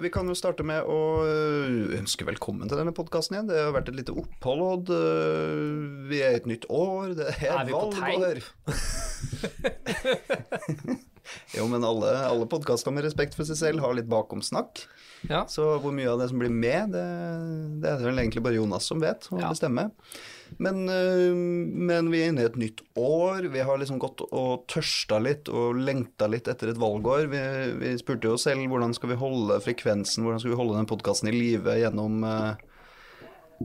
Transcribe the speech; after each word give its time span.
vi 0.00 0.08
kan 0.12 0.28
jo 0.30 0.34
starte 0.38 0.64
med 0.66 0.86
å 0.88 0.98
øh, 1.26 1.90
ønske 1.98 2.24
velkommen 2.28 2.68
til 2.70 2.78
denne 2.80 2.94
podkasten 2.96 3.36
igjen. 3.36 3.48
Det 3.50 3.58
har 3.60 3.74
vært 3.74 3.90
et 3.92 3.98
lite 4.00 4.14
opphold. 4.16 4.92
Øh, 4.94 6.08
Vi 6.10 6.22
er 6.24 6.36
i 6.36 6.40
et 6.40 6.48
nytt 6.50 6.66
år, 6.72 7.06
det 7.18 7.28
er 7.36 7.52
Er 7.52 7.72
valgår. 7.74 8.40
jo, 11.56 11.66
men 11.70 11.84
alle, 11.86 12.10
alle 12.26 12.46
podkaster 12.50 12.94
med 12.94 13.04
respekt 13.06 13.36
for 13.38 13.46
seg 13.48 13.58
selv 13.60 13.84
har 13.84 13.94
litt 13.98 14.08
bakomsnakk. 14.10 14.84
Ja. 15.28 15.44
Så 15.52 15.62
hvor 15.82 15.92
mye 15.94 16.10
av 16.10 16.20
det 16.22 16.30
som 16.32 16.40
blir 16.40 16.52
med, 16.52 16.94
det, 16.96 17.06
det 17.82 17.88
er 17.92 17.96
det 18.00 18.08
vel 18.08 18.22
egentlig 18.22 18.44
bare 18.46 18.58
Jonas 18.60 18.88
som 18.88 19.02
vet 19.02 19.28
og 19.32 19.38
Ja. 19.42 19.50
bestemmer. 19.52 19.86
Men, 20.58 20.88
øh, 20.88 21.36
men 21.90 22.10
vi 22.12 22.22
er 22.22 22.32
inne 22.32 22.44
i 22.44 22.48
et 22.48 22.58
nytt 22.60 22.82
år. 22.98 23.46
Vi 23.52 23.62
har 23.66 23.80
liksom 23.80 24.00
gått 24.02 24.24
og 24.26 24.64
tørsta 24.70 25.20
litt 25.22 25.50
og 25.52 25.78
lengta 25.78 26.28
litt 26.30 26.50
etter 26.50 26.72
et 26.72 26.80
valgår. 26.80 27.28
Vi, 27.32 27.42
vi 27.82 27.94
spurte 28.00 28.32
jo 28.32 28.40
selv 28.40 28.64
hvordan 28.70 28.96
skal 28.96 29.12
vi 29.12 29.20
holde 29.20 29.60
frekvensen, 29.64 30.24
hvordan 30.24 30.42
skal 30.42 30.54
vi 30.54 30.60
holde 30.60 30.80
den 30.80 30.90
podkasten 30.90 31.30
i 31.30 31.36
live 31.36 31.76
gjennom 31.80 32.24
øh, 32.26 32.50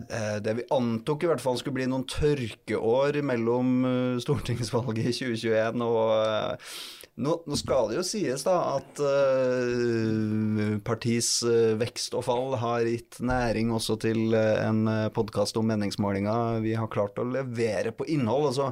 eh, 0.05 0.38
det 0.45 0.57
vi 0.59 0.67
antok 0.76 1.26
i 1.26 1.31
hvert 1.31 1.43
fall 1.43 1.59
skulle 1.62 1.79
bli 1.79 1.90
noen 1.91 2.07
tørkeår 2.12 3.21
mellom 3.26 4.20
stortingsvalget 4.23 5.09
i 5.09 5.15
2021 5.23 5.90
og 5.90 6.70
nå, 7.15 7.33
nå 7.47 7.55
skal 7.55 7.87
det 7.89 7.95
jo 7.95 8.03
sies 8.03 8.43
da 8.43 8.55
at 8.75 8.99
uh, 8.99 10.75
partis 10.83 11.29
uh, 11.47 11.75
vekst 11.79 12.15
og 12.17 12.25
fall 12.27 12.57
har 12.59 12.83
gitt 12.89 13.21
næring 13.23 13.71
også 13.75 13.95
til 14.03 14.35
uh, 14.35 14.59
en 14.65 14.83
podkast 15.15 15.55
om 15.59 15.70
meningsmålinger. 15.71 16.59
Vi 16.65 16.73
har 16.75 16.91
klart 16.91 17.21
å 17.21 17.27
levere 17.27 17.95
på 17.95 18.07
innhold. 18.11 18.49
og 18.49 18.57
så 18.57 18.67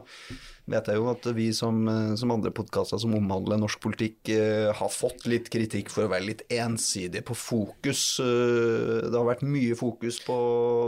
vet 0.68 0.92
jeg 0.92 1.00
jo 1.00 1.08
at 1.12 1.28
vi 1.36 1.50
som, 1.56 1.88
som 2.20 2.32
andre 2.36 2.52
podkaster 2.56 3.00
som 3.00 3.16
omhandler 3.16 3.60
norsk 3.60 3.82
politikk, 3.84 4.32
har 4.76 4.92
fått 4.92 5.26
litt 5.28 5.50
kritikk 5.52 5.92
for 5.92 6.06
å 6.06 6.12
være 6.12 6.30
litt 6.30 6.44
ensidige 6.56 7.26
på 7.28 7.36
fokus. 7.36 8.04
Det 8.24 9.12
har 9.12 9.28
vært 9.28 9.44
mye 9.44 9.76
fokus 9.76 10.22
på, 10.24 10.38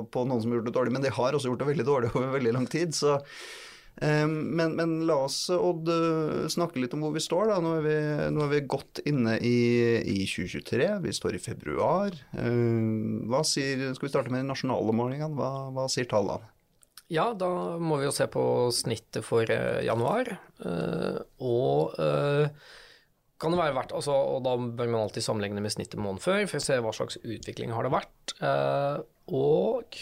på 0.07 0.23
noen 0.23 0.43
som 0.43 0.53
har 0.53 0.61
gjort 0.61 0.69
det 0.71 0.75
dårlig, 0.79 0.95
men 0.95 1.03
de 1.03 1.11
har 1.17 1.35
også 1.35 1.51
gjort 1.51 1.65
det 1.65 1.69
veldig 1.73 1.87
dårlig 1.91 2.11
over 2.13 2.31
veldig 2.37 2.55
lang 2.55 2.69
tid. 2.71 2.95
så 2.95 3.19
Men, 4.01 4.73
men 4.75 4.93
la 5.07 5.15
oss, 5.23 5.37
Odd, 5.55 5.87
eh, 5.87 6.47
snakke 6.51 6.81
litt 6.83 6.93
om 6.97 7.03
hvor 7.05 7.13
vi 7.15 7.21
står. 7.23 7.47
da. 7.53 7.59
Nå 7.63 7.77
er 7.77 7.85
vi, 7.85 7.93
nå 8.35 8.41
er 8.43 8.49
vi 8.51 8.59
godt 8.67 8.99
inne 9.07 9.37
i, 9.39 9.53
i 10.03 10.17
2023. 10.27 10.89
Vi 11.05 11.13
står 11.15 11.37
i 11.37 11.43
februar. 11.45 12.17
Eh, 12.35 12.81
Hva 13.31 13.39
sier, 13.47 13.85
skal 13.95 14.09
vi 14.09 14.11
starte 14.11 14.33
med 14.33 14.43
de 14.43 14.49
nasjonale 14.51 14.91
målingene? 14.95 15.31
Hva, 15.39 15.51
hva 15.75 15.87
sier 15.91 16.09
tallene? 16.11 16.51
Ja, 17.13 17.29
da 17.37 17.77
må 17.77 17.99
vi 18.01 18.07
jo 18.07 18.13
se 18.15 18.25
på 18.33 18.43
snittet 18.73 19.23
for 19.23 19.45
eh, 19.53 19.83
januar. 19.85 20.33
eh, 20.65 21.19
og 21.45 21.95
kan 23.35 23.51
det 23.51 23.59
være 23.59 23.75
verdt 23.75 23.91
altså, 23.93 24.13
Og 24.31 24.37
da 24.45 24.53
bør 24.57 24.87
man 24.89 25.01
alltid 25.03 25.21
sammenligne 25.25 25.59
med 25.61 25.73
snittet 25.73 25.99
måneden 25.99 26.23
før 26.23 26.45
for 26.47 26.57
å 26.57 26.63
se 26.65 26.77
hva 26.81 26.93
slags 26.95 27.17
utvikling 27.21 27.73
har 27.75 27.83
det 27.85 27.91
vært. 27.93 28.33
Og 29.35 29.97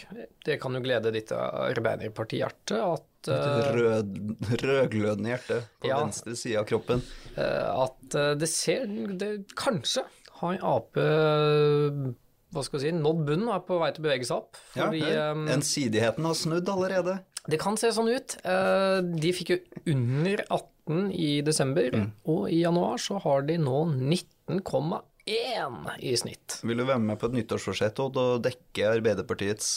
det 0.46 0.60
kan 0.62 0.78
jo 0.78 0.84
glede 0.86 1.12
ditt 1.16 1.34
arbeiderpartihjerte 1.34 2.78
at, 2.86 3.08
Et 3.28 3.46
eh, 3.48 3.70
rød, 3.78 4.18
rødglødende 4.64 5.30
hjerte 5.34 5.62
på 5.82 5.88
Ja. 5.92 6.00
venstre 6.04 6.36
side 6.36 6.58
av 6.60 6.66
kroppen. 6.70 7.02
eh, 7.38 7.70
at 7.86 8.16
eh, 8.16 8.34
det 8.36 8.50
ser 8.50 8.86
det, 9.18 9.32
Kanskje 9.56 10.04
har 10.42 10.58
Ap 10.62 10.98
hva 12.54 12.62
skal 12.62 12.78
vi 12.78 12.84
si, 12.86 12.92
nådd 12.94 13.24
bunnen 13.26 13.48
og 13.50 13.56
er 13.56 13.62
på 13.66 13.80
vei 13.82 13.88
til 13.96 14.04
å 14.04 14.06
bevege 14.06 14.26
seg 14.30 14.36
opp. 14.38 14.58
Ja, 14.78 14.86
Fordi 14.86 15.00
eh, 15.10 15.54
Ensidigheten 15.56 16.28
har 16.28 16.36
snudd 16.38 16.70
allerede. 16.70 17.16
Det 17.50 17.58
kan 17.60 17.76
se 17.82 17.90
sånn 17.92 18.12
ut. 18.14 18.36
De 18.44 19.32
fikk 19.36 19.50
jo 19.52 19.58
under 19.92 20.44
18 20.54 21.10
i 21.12 21.42
desember, 21.44 21.98
og 22.30 22.46
i 22.54 22.62
januar 22.62 23.02
så 23.04 23.18
har 23.24 23.42
de 23.48 23.58
nå 23.60 23.82
19,1 23.90 25.02
i 26.04 26.14
snitt. 26.20 26.58
Vil 26.64 26.78
du 26.80 26.86
være 26.88 27.00
med 27.04 27.20
på 27.20 27.28
et 27.30 27.36
nyttårsforsett 27.40 28.00
Odd, 28.04 28.18
og 28.20 28.42
dekke 28.46 28.90
Arbeiderpartiets 28.98 29.74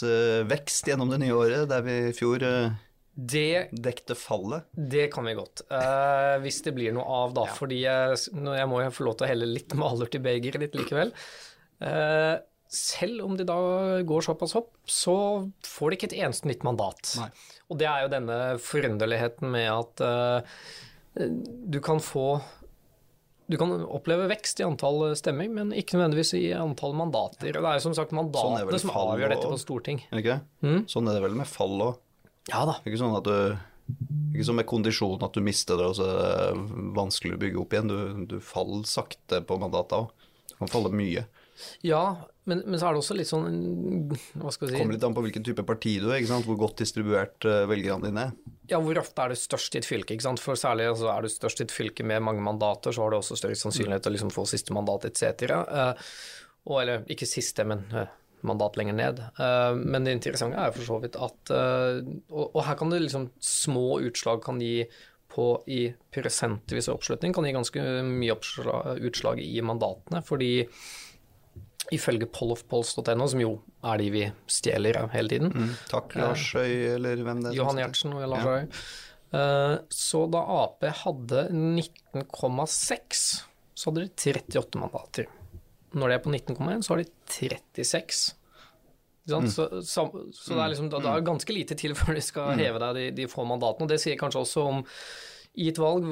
vekst 0.51 0.87
gjennom 0.91 1.11
det 1.11 1.21
nye 1.25 1.35
året, 1.39 1.67
der 1.71 1.83
vi 1.87 1.97
i 2.11 2.15
fjor 2.17 2.43
Det, 3.17 3.69
dekte 3.73 4.13
fallet? 4.19 4.67
det 4.77 5.07
kan 5.15 5.25
vi 5.25 5.33
godt, 5.39 5.63
eh, 5.73 6.35
hvis 6.43 6.61
det 6.67 6.75
blir 6.77 6.93
noe 6.93 7.07
av, 7.25 7.33
da. 7.39 7.47
Fordi 7.57 7.79
jeg, 7.81 8.19
jeg 8.29 8.69
må 8.69 8.83
jo 8.83 8.91
få 8.93 9.07
lov 9.09 9.17
til 9.17 9.25
å 9.25 9.31
helle 9.31 9.49
litt 9.49 9.73
maler 9.83 10.11
til 10.13 10.21
begeret 10.27 10.67
ditt 10.67 10.77
likevel. 10.77 11.15
Eh, 11.81 12.35
selv 12.77 13.25
om 13.25 13.37
de 13.39 13.47
da 13.49 13.57
går 14.05 14.27
såpass 14.27 14.57
opp, 14.59 14.75
så 14.85 15.17
får 15.65 15.91
de 15.91 15.99
ikke 15.99 16.11
et 16.11 16.19
eneste 16.27 16.51
nytt 16.51 16.67
mandat. 16.67 17.15
Nei. 17.21 17.31
Og 17.71 17.81
det 17.81 17.89
er 17.89 18.05
jo 18.05 18.13
denne 18.13 18.39
forunderligheten 18.63 19.51
med 19.55 19.71
at 19.73 20.05
eh, 20.05 20.61
du 21.17 21.81
kan 21.81 22.03
få 22.05 22.37
Du 23.47 23.55
kan 23.57 23.71
oppleve 23.71 24.27
vekst 24.27 24.59
i 24.59 24.65
antall 24.67 25.15
stemmer, 25.17 25.47
men 25.49 25.71
ikke 25.71 25.95
nødvendigvis 25.95 26.35
i 26.35 26.49
antall 26.59 26.97
mandater. 26.99 27.55
Og 27.55 27.63
det 27.63 27.71
er 27.71 27.79
jo 27.79 27.85
som 27.85 27.95
sagt 27.95 28.13
mandatene 28.13 28.67
sånn 28.67 28.89
som 28.89 28.97
avgjør 28.99 29.33
dette 29.37 29.53
på 29.53 29.61
storting. 29.63 30.01
Okay. 30.11 30.41
Mm. 30.67 30.81
Sånn 30.91 31.07
er 31.07 31.15
det 31.15 31.23
vel 31.23 31.39
med 31.39 31.47
fall 31.47 31.79
òg. 31.85 32.01
Ja 32.51 32.63
da. 32.69 32.79
Ikke 32.87 33.01
sånn 33.01 33.17
at 33.19 33.27
du 33.27 33.57
Ikke 34.35 34.47
som 34.47 34.59
med 34.59 34.69
kondisjon 34.69 35.23
at 35.23 35.35
du 35.35 35.43
mister 35.45 35.79
det, 35.79 35.89
og 35.91 35.99
så 35.99 36.07
er 36.11 36.55
det 36.55 36.87
vanskelig 36.97 37.37
å 37.37 37.43
bygge 37.43 37.61
opp 37.63 37.75
igjen. 37.75 37.91
Du, 37.91 37.99
du 38.35 38.39
faller 38.43 38.87
sakte 38.89 39.43
på 39.47 39.59
mandater 39.63 40.07
òg. 40.07 40.31
Du 40.51 40.57
kan 40.59 40.73
falle 40.73 40.91
mye. 40.95 41.27
Ja, 41.87 42.29
men, 42.45 42.61
men 42.67 42.79
så 42.79 42.89
er 42.89 42.95
det 42.95 43.01
også 43.01 43.15
litt 43.17 43.31
sånn 43.31 43.47
Hva 44.37 44.51
skal 44.53 44.69
vi 44.69 44.75
si 44.75 44.81
Kommer 44.83 44.97
litt 44.97 45.05
an 45.07 45.15
på 45.17 45.23
hvilken 45.25 45.47
type 45.47 45.65
parti 45.67 45.95
du 46.03 46.11
er, 46.11 46.19
ikke 46.21 46.31
sant? 46.35 46.47
hvor 46.49 46.59
godt 46.61 46.83
distribuert 46.83 47.47
eh, 47.49 47.65
velgerne 47.71 48.11
dine 48.11 48.27
er. 48.29 48.35
Ja, 48.71 48.81
hvor 48.83 49.01
ofte 49.01 49.25
er 49.25 49.33
du 49.33 49.41
størst 49.41 49.75
i 49.75 49.81
et 49.81 49.89
fylke? 49.89 50.15
ikke 50.15 50.27
sant? 50.27 50.43
For 50.43 50.59
særlig 50.59 50.91
altså, 50.91 51.09
er 51.13 51.25
du 51.25 51.33
størst 51.33 51.63
i 51.63 51.67
et 51.67 51.75
fylke 51.75 52.07
med 52.07 52.25
mange 52.27 52.45
mandater, 52.45 52.93
så 52.93 53.05
har 53.05 53.15
du 53.15 53.19
også 53.19 53.39
større 53.41 53.59
sannsynlighet 53.59 54.05
til 54.05 54.13
å 54.13 54.17
liksom 54.19 54.35
få 54.35 54.45
siste 54.51 54.77
mandat, 54.77 55.09
etc. 55.09 55.57
Uh, 55.65 56.13
og, 56.67 56.81
eller 56.83 57.07
ikke 57.13 57.29
siste, 57.31 57.65
men 57.69 57.87
eh, 57.95 58.11
mandat 58.49 58.79
lenger 58.79 58.97
ned. 58.97 59.21
Eh, 59.39 59.75
men 59.79 60.07
det 60.07 60.15
interessante 60.17 60.59
er 60.59 60.71
jo 60.71 60.79
for 60.79 60.89
så 60.89 61.01
vidt 61.03 61.19
at 61.27 61.53
eh, 61.55 62.01
og, 62.33 62.61
her 62.67 62.79
kan 62.81 62.93
det 62.93 63.03
liksom 63.05 63.31
Små 63.43 63.99
utslag 64.07 64.43
kan 64.45 64.61
gi 64.63 64.87
på 65.37 65.51
i 65.69 65.83
prosentvis 66.15 66.89
oppslutning 66.89 67.35
kan 67.37 67.45
gi 67.45 67.53
ganske 67.53 67.83
mye 68.07 68.37
utslag 69.05 69.43
i 69.45 69.59
mandatene, 69.61 70.23
fordi 70.25 70.53
ifølge 71.93 72.27
pollofpolls.no, 72.33 73.27
som 73.31 73.43
jo 73.43 73.51
er 73.87 74.01
de 74.01 74.07
vi 74.15 74.23
stjeler 74.51 74.97
hele 75.13 75.31
tiden, 75.31 75.75
Takk, 75.91 76.17
Lars 76.19 76.47
Høy, 76.57 76.95
eller 76.97 77.21
hvem 77.23 77.45
det 77.45 77.53
er. 77.53 77.59
Johan. 77.61 77.83
Gjertsen 77.83 78.17
og 78.17 78.25
Lars 78.33 78.49
Øy. 78.49 78.81
Eh, 79.37 79.75
Så 79.93 80.25
da 80.33 80.41
Ap 80.57 80.87
hadde 81.05 81.47
19,6, 81.53 83.23
så 83.77 83.91
hadde 83.91 84.07
de 84.07 84.33
38 84.33 84.81
mandater. 84.81 85.29
Når 85.95 86.09
de 86.09 86.15
er 86.17 86.25
på 86.25 86.33
19,1, 86.35 86.83
så 86.83 86.95
har 86.95 87.03
de 87.05 87.07
36. 87.31 88.35
Ikke 89.27 89.37
sant? 89.37 89.53
Så, 89.53 89.65
så, 89.83 90.05
så 90.35 90.55
det 90.55 90.63
er 90.65 90.69
liksom, 90.75 90.91
da, 90.93 90.99
da 91.03 91.15
er 91.19 91.25
ganske 91.27 91.55
lite 91.55 91.75
til 91.79 91.95
før 91.99 92.15
de 92.15 92.23
skal 92.23 92.53
heve 92.59 92.79
deg 92.83 92.95
de, 92.99 93.07
de 93.23 93.27
få 93.31 93.47
mandatene. 93.47 93.87
Og 93.87 93.91
det 93.95 94.01
sier 94.03 94.19
kanskje 94.21 94.43
også 94.45 94.67
om 94.71 94.85
i 95.57 95.71
et 95.71 95.79
valg, 95.81 96.05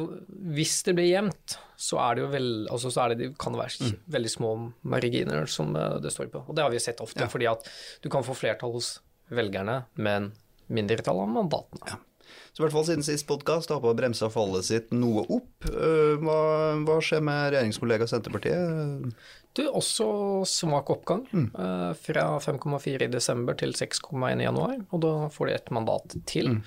hvis 0.57 0.79
det 0.87 0.95
blir 0.97 1.11
jevnt, 1.11 1.59
så 1.77 1.99
er 2.01 2.17
det 2.17 2.23
jo 2.25 2.29
vel, 2.33 2.47
altså 2.73 2.89
så 2.95 3.03
er 3.05 3.13
det, 3.21 3.27
kan 3.39 3.53
det 3.53 3.61
være 3.61 3.91
veldig 4.15 4.31
små 4.33 4.53
marginer 4.89 5.45
som 5.53 5.75
eh, 5.77 5.99
det 6.01 6.15
står 6.15 6.31
på. 6.33 6.41
Og 6.49 6.57
det 6.57 6.65
har 6.65 6.73
vi 6.73 6.81
sett 6.81 7.03
ofte, 7.05 7.27
Ja. 7.27 7.29
fordi 7.29 7.51
at 7.51 7.69
du 8.01 8.09
kan 8.09 8.25
få 8.25 8.33
flertall 8.39 8.73
hos 8.73 8.95
velgerne, 9.29 9.83
men 10.01 10.31
mindretall 10.73 11.21
av 11.27 11.29
mandatene. 11.35 11.99
Så 12.55 12.63
i 12.63 12.65
hvert 12.69 12.73
fall 12.77 12.85
siden 12.87 13.03
sist 13.03 13.27
podkast 13.27 13.73
har 13.75 13.81
på 13.83 13.91
bremsa 13.99 14.29
fallet 14.31 14.63
sitt 14.63 14.93
noe 14.95 15.25
opp. 15.27 15.67
Eh, 15.67 16.13
Hva, 16.23 16.37
hva 16.87 16.99
skjer 17.03 17.23
med 17.27 17.49
regjeringskollega 17.51 18.07
Senterpartiet? 18.07 19.09
Du, 19.59 19.63
også 19.71 20.07
svak 20.47 20.91
oppgang, 20.95 21.25
Mm. 21.35 21.49
fra 21.99 22.25
5,4 22.43 23.03
i 23.03 23.11
desember 23.11 23.55
til 23.59 23.73
6,1 23.75 24.41
i 24.41 24.47
januar, 24.47 24.79
og 24.93 25.01
da 25.03 25.13
får 25.35 25.47
de 25.51 25.55
et 25.55 25.71
mandat 25.75 26.15
til. 26.31 26.61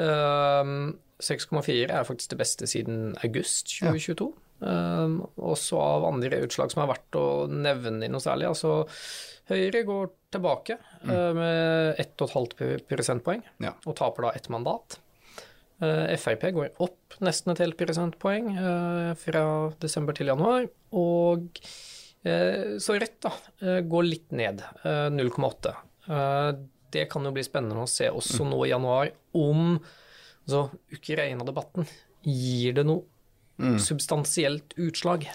Mm. 0.00 0.94
6,4 1.20 1.90
er 1.92 2.06
faktisk 2.08 2.32
det 2.32 2.38
beste 2.40 2.68
siden 2.68 3.14
august 3.24 3.68
2022. 3.80 4.30
Eh, 4.60 5.18
også 5.40 5.80
av 5.80 6.04
andre 6.12 6.42
utslag 6.44 6.72
som 6.72 6.82
er 6.84 6.90
verdt 6.94 7.16
å 7.20 7.26
nevne 7.48 8.04
i 8.04 8.12
noe 8.12 8.20
særlig. 8.24 8.48
Altså, 8.52 8.84
Høyre 9.50 9.80
går 9.82 10.10
tilbake 10.30 10.76
uh, 11.08 11.32
med 11.34 11.96
1,5 11.98 12.84
prosentpoeng 12.86 13.40
Ja. 13.58 13.72
og 13.84 13.96
taper 13.98 14.28
da 14.28 14.30
ett 14.38 14.46
mandat. 14.52 15.00
Eh, 15.80 16.16
Frp 16.20 16.42
går 16.52 16.74
opp 16.84 17.16
nesten 17.24 17.52
et 17.54 17.62
helt 17.62 17.78
prosentpoeng 17.80 18.50
eh, 18.56 19.12
fra 19.16 19.44
desember 19.80 20.16
til 20.18 20.28
januar, 20.28 20.66
og 20.92 21.46
eh, 22.24 22.76
så 22.82 22.98
Rødt 23.00 23.16
da, 23.24 23.32
går 23.88 24.04
litt 24.08 24.34
ned, 24.36 24.60
eh, 24.84 25.08
0,8. 25.14 25.72
Eh, 26.10 26.50
Det 26.90 27.04
kan 27.08 27.22
jo 27.24 27.30
bli 27.32 27.44
spennende 27.46 27.84
å 27.84 27.88
se 27.88 28.08
også 28.10 28.42
nå 28.50 28.64
i 28.66 28.72
januar 28.72 29.12
om 29.38 29.76
altså, 29.78 30.64
Ukraina-debatten 30.92 31.86
gir 32.26 32.74
det 32.74 32.84
noe 32.88 33.06
substansielt 33.78 34.74
utslag. 34.80 35.28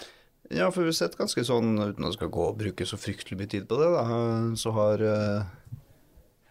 Ja, 0.50 0.68
for 0.70 0.82
vi 0.84 0.90
har 0.92 0.96
sett 0.98 1.16
ganske 1.18 1.42
sånn, 1.46 1.72
uten 1.78 2.04
at 2.04 2.10
jeg 2.12 2.18
skal 2.18 2.30
gå 2.34 2.44
og 2.50 2.58
bruke 2.60 2.86
så 2.86 2.98
fryktelig 2.98 3.38
mye 3.40 3.50
tid 3.50 3.64
på 3.70 3.78
det, 3.80 3.88
da, 3.94 4.02
så 4.58 4.72
har 4.76 5.02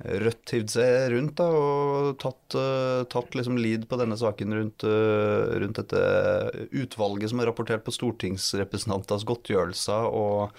Rødt 0.03 0.51
hivd 0.51 0.71
seg 0.73 1.13
rundt 1.13 1.37
da, 1.39 1.45
og 1.55 2.17
tatt, 2.19 2.55
eh, 2.59 3.05
tatt 3.07 3.35
liksom 3.37 3.55
lead 3.55 3.85
på 3.87 3.95
denne 3.95 4.17
saken 4.19 4.51
rundt, 4.51 4.83
eh, 4.83 5.53
rundt 5.61 5.79
dette 5.79 6.01
utvalget 6.75 7.31
som 7.31 7.39
har 7.39 7.47
rapportert 7.47 7.85
på 7.85 7.93
stortingsrepresentantenes 7.95 9.23
godtgjørelser 9.23 10.09
og 10.09 10.51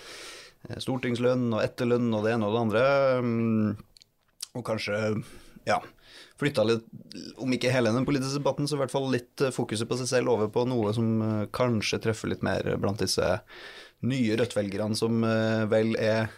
eh, 0.71 0.79
stortingslønn 0.81 1.51
og 1.53 1.61
etterlønn 1.61 2.09
og 2.17 2.25
det 2.25 2.33
ene 2.33 2.49
og 2.49 2.57
det 2.57 2.63
andre. 2.63 2.87
mm, 3.21 3.77
Og 4.57 4.65
kanskje, 4.65 5.03
ja 5.69 5.83
Flytta 6.41 6.65
litt, 6.65 6.89
om 7.41 7.53
ikke 7.53 7.73
hele 7.73 7.93
den 7.93 8.05
politiske 8.09 8.41
debatten, 8.41 8.69
så 8.69 8.77
i 8.77 8.81
hvert 8.83 8.93
fall 8.93 9.09
litt 9.13 9.41
fokuset 9.53 9.89
på 9.89 9.97
seg 10.01 10.09
selv 10.09 10.33
over 10.33 10.49
på 10.53 10.67
noe 10.69 10.93
som 10.97 11.47
kanskje 11.53 12.01
treffer 12.05 12.29
litt 12.29 12.45
mer 12.45 12.77
blant 12.77 13.01
disse 13.01 13.25
nye 14.05 14.37
Rødt-velgerne, 14.37 14.97
som 14.97 15.25
vel 15.73 15.97
er 15.97 16.29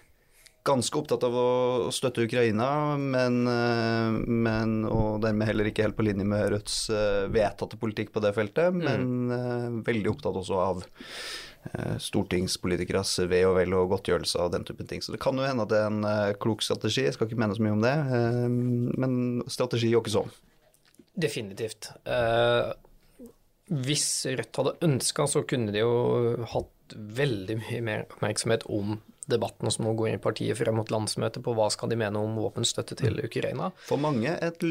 ganske 0.68 1.00
opptatt 1.00 1.24
av 1.26 1.34
å 1.34 1.48
støtte 1.94 2.26
Ukraina, 2.28 2.68
men, 3.00 3.40
eh, 3.50 4.14
men, 4.28 4.78
og 4.86 5.20
dermed 5.24 5.48
heller 5.48 5.70
ikke 5.70 5.86
helt 5.86 5.98
på 5.98 6.06
linje 6.06 6.26
med 6.28 6.46
Rødts 6.54 6.78
eh, 6.94 7.26
vedtatte 7.32 7.80
politikk 7.80 8.12
på 8.14 8.22
det 8.24 8.34
feltet, 8.36 8.76
men 8.76 9.28
mm. 9.28 9.82
veldig 9.88 10.16
opptatt 10.16 10.42
også 10.44 10.64
av 10.68 10.88
stortingspolitikeres 12.00 13.10
ve 13.28 13.40
og 13.44 13.56
vel 13.58 13.74
og 13.76 13.90
godtgjørelse 13.90 14.38
av 14.40 14.52
den 14.54 14.62
typen 14.64 14.86
ting. 14.88 15.02
Så 15.04 15.12
det 15.12 15.18
kan 15.20 15.36
jo 15.36 15.44
hende 15.44 15.66
at 15.66 15.72
det 15.72 15.80
er 15.82 15.88
en 15.90 16.36
klok 16.40 16.62
strategi, 16.64 17.02
jeg 17.04 17.16
skal 17.16 17.28
ikke 17.28 17.40
mene 17.42 17.56
så 17.58 17.64
mye 17.66 17.74
om 17.74 17.82
det, 17.82 17.96
men 19.02 19.16
strategi 19.50 19.90
jo 19.90 20.00
ikke 20.00 20.14
sånn. 20.14 20.30
Definitivt. 21.18 21.90
Eh, 22.06 22.70
hvis 23.82 24.08
Rødt 24.38 24.60
hadde 24.60 24.76
ønska, 24.86 25.26
så 25.26 25.42
kunne 25.48 25.74
de 25.74 25.82
jo 25.82 26.44
hatt 26.52 26.94
veldig 26.94 27.58
mye 27.64 27.80
mer 27.84 28.04
oppmerksomhet 28.06 28.64
om 28.70 29.00
debatten 29.28 29.70
som 29.72 29.86
nå 29.86 29.92
går 29.98 30.14
i 30.14 30.20
partiet 30.22 30.58
frem 30.58 30.78
mot 30.80 30.90
landsmøtet 30.92 31.44
på 31.44 31.54
hva 31.56 31.68
skal 31.72 31.90
de 31.92 31.98
mene 32.00 32.20
om 32.20 32.38
våpenstøtte 32.40 32.96
til 32.98 33.20
Ukraina. 33.24 33.70
For 33.88 34.00
mange 34.00 34.32
et, 34.32 34.64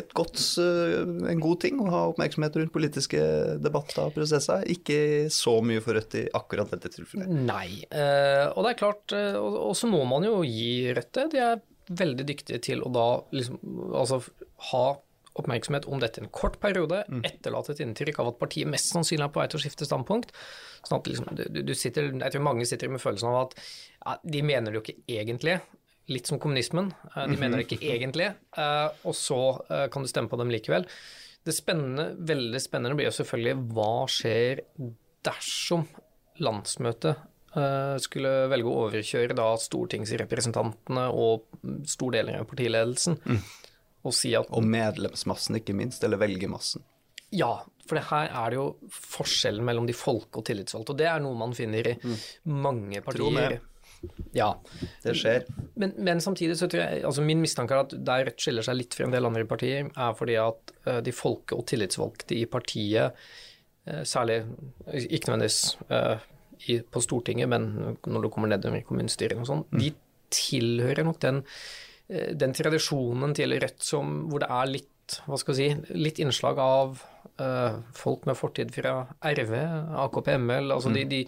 et 0.00 0.12
godt, 0.16 0.40
eh, 0.62 0.98
en 1.32 1.42
god 1.42 1.62
ting 1.62 1.80
å 1.82 1.88
ha 1.92 2.02
oppmerksomhet 2.10 2.58
rundt 2.60 2.74
politiske 2.74 3.22
debatter 3.62 4.08
og 4.08 4.16
prosesser. 4.18 4.66
Ikke 4.72 4.98
så 5.32 5.58
mye 5.64 5.84
for 5.84 5.96
Rødt 5.96 6.18
i 6.18 6.26
akkurat 6.36 6.74
dette 6.74 6.90
tilfellet. 6.92 7.30
Nei. 7.30 7.80
Eh, 7.88 8.44
og 8.50 8.66
det 8.66 8.74
er 8.74 8.80
klart, 8.82 9.16
eh, 9.16 9.38
og, 9.38 9.72
så 9.78 9.88
må 9.90 10.02
man 10.08 10.26
jo 10.26 10.42
gi 10.44 10.92
Rødt 10.96 11.14
det. 11.16 11.26
De 11.36 11.42
er 11.46 11.64
veldig 11.86 12.26
dyktige 12.28 12.60
til 12.66 12.82
å 12.82 12.90
da 12.92 13.08
liksom 13.32 13.60
altså 13.94 14.20
ha 14.72 14.86
oppmerksomhet 15.36 15.86
om 15.92 16.00
dette 16.00 16.22
en 16.22 16.32
kort 16.32 16.56
periode, 16.62 17.02
etterlate 17.28 17.74
et 17.74 17.82
inntrykk 17.84 18.22
av 18.22 18.32
at 18.32 18.38
partiet 18.40 18.68
mest 18.70 18.92
sannsynlig 18.94 19.26
er 19.26 19.32
på 19.34 19.42
vei 19.42 19.48
til 19.52 19.60
å 19.60 19.64
skifte 19.66 19.88
standpunkt. 19.88 20.32
Sånn 20.86 21.00
at 21.00 21.08
liksom, 21.10 21.26
du, 21.34 21.62
du 21.66 21.74
sitter, 21.74 22.12
Jeg 22.14 22.32
tror 22.34 22.44
mange 22.46 22.66
sitter 22.68 22.92
med 22.92 23.02
følelsen 23.02 23.28
av 23.32 23.40
at 23.40 23.56
ja, 23.58 24.16
de 24.22 24.42
mener 24.46 24.70
det 24.70 24.78
jo 24.78 24.84
ikke 24.84 25.00
egentlig. 25.18 25.56
Litt 26.06 26.28
som 26.30 26.38
kommunismen. 26.38 26.92
Eh, 27.16 27.24
De 27.32 27.36
mener 27.40 27.58
det 27.58 27.66
ikke 27.66 27.82
egentlig, 27.82 28.28
eh, 28.56 28.88
og 29.02 29.14
så 29.18 29.38
eh, 29.66 29.86
kan 29.90 30.04
du 30.06 30.10
stemme 30.10 30.30
på 30.30 30.38
dem 30.38 30.52
likevel. 30.54 30.86
Det 31.46 31.54
spennende, 31.54 32.12
veldig 32.26 32.60
spennende 32.62 32.94
blir 32.98 33.08
jo 33.08 33.16
selvfølgelig 33.16 33.56
hva 33.74 33.90
skjer 34.10 34.62
dersom 35.26 35.88
landsmøtet 36.42 37.24
skulle 38.04 38.30
velge 38.52 38.68
å 38.68 38.80
overkjøre 38.84 39.32
da 39.32 39.46
stortingsrepresentantene 39.56 41.06
og 41.16 41.46
stor 41.88 42.12
deler 42.12 42.42
av 42.42 42.48
partiledelsen, 42.50 43.16
og 44.04 44.12
si 44.12 44.34
at 44.36 44.50
Og 44.52 44.66
medlemsmassen, 44.68 45.56
ikke 45.56 45.72
minst, 45.78 46.04
eller 46.04 46.20
velgermassen. 46.20 46.84
Ja, 47.32 47.52
for 47.86 47.98
det 47.98 48.04
her 48.10 48.28
er 48.34 48.50
det 48.50 48.56
jo 48.58 48.66
forskjellen 48.90 49.64
mellom 49.66 49.86
de 49.86 49.94
folke 49.94 50.40
og 50.40 50.44
tillitsvalgte, 50.48 50.92
og 50.94 50.98
det 50.98 51.06
er 51.10 51.20
noe 51.22 51.38
man 51.38 51.54
finner 51.54 51.86
i 51.92 51.96
mange 52.50 53.00
Tro 53.06 53.30
meg. 53.30 53.56
partier. 53.56 53.72
Ja, 54.36 54.50
Det 55.02 55.14
skjer. 55.16 55.46
men, 55.80 55.94
men 56.04 56.20
samtidig 56.20 56.58
så 56.60 56.68
tror 56.70 56.82
jeg 56.84 57.00
altså 57.08 57.22
Min 57.24 57.40
mistanke 57.40 57.72
er 57.74 57.80
at 57.86 57.94
der 58.04 58.26
Rødt 58.28 58.42
skiller 58.44 58.62
seg 58.62 58.76
litt 58.76 58.94
fra 58.94 59.06
en 59.06 59.14
del 59.14 59.24
andre 59.26 59.46
partier, 59.48 59.88
er 59.88 60.12
fordi 60.18 60.36
at 60.38 60.72
eh, 60.86 61.00
de 61.06 61.14
folke- 61.16 61.56
og 61.56 61.64
tillitsvalgte 61.66 62.36
i 62.36 62.44
partiet, 62.50 63.16
eh, 63.86 64.02
særlig 64.06 64.42
ikke 64.92 65.30
nødvendigvis 65.32 65.76
eh, 65.88 66.26
i, 66.68 66.78
på 66.82 67.02
Stortinget, 67.02 67.48
men 67.48 67.96
når 68.06 68.26
du 68.26 68.30
kommer 68.34 68.48
nedover 68.52 68.78
i 68.82 68.84
kommunestyret 68.86 69.38
og 69.40 69.48
sånn, 69.48 69.64
de 69.80 69.90
tilhører 70.34 71.06
nok 71.06 71.18
den, 71.24 71.40
eh, 72.10 72.34
den 72.36 72.54
tradisjonen 72.56 73.34
til 73.38 73.56
Rødt 73.62 73.82
som, 73.86 74.26
hvor 74.30 74.44
det 74.44 74.50
er 74.52 74.70
litt 74.76 74.92
hva 75.26 75.38
skal 75.40 75.58
jeg 75.58 75.76
si, 75.76 75.94
litt 75.96 76.18
innslag 76.22 76.58
av 76.62 76.98
uh, 77.40 77.78
folk 77.96 78.26
med 78.28 78.38
fortid 78.38 78.72
fra 78.74 78.98
RV, 79.20 79.54
AKP, 80.06 80.32
ML, 80.42 80.72
altså 80.74 80.92
de, 80.94 81.04
de, 81.10 81.20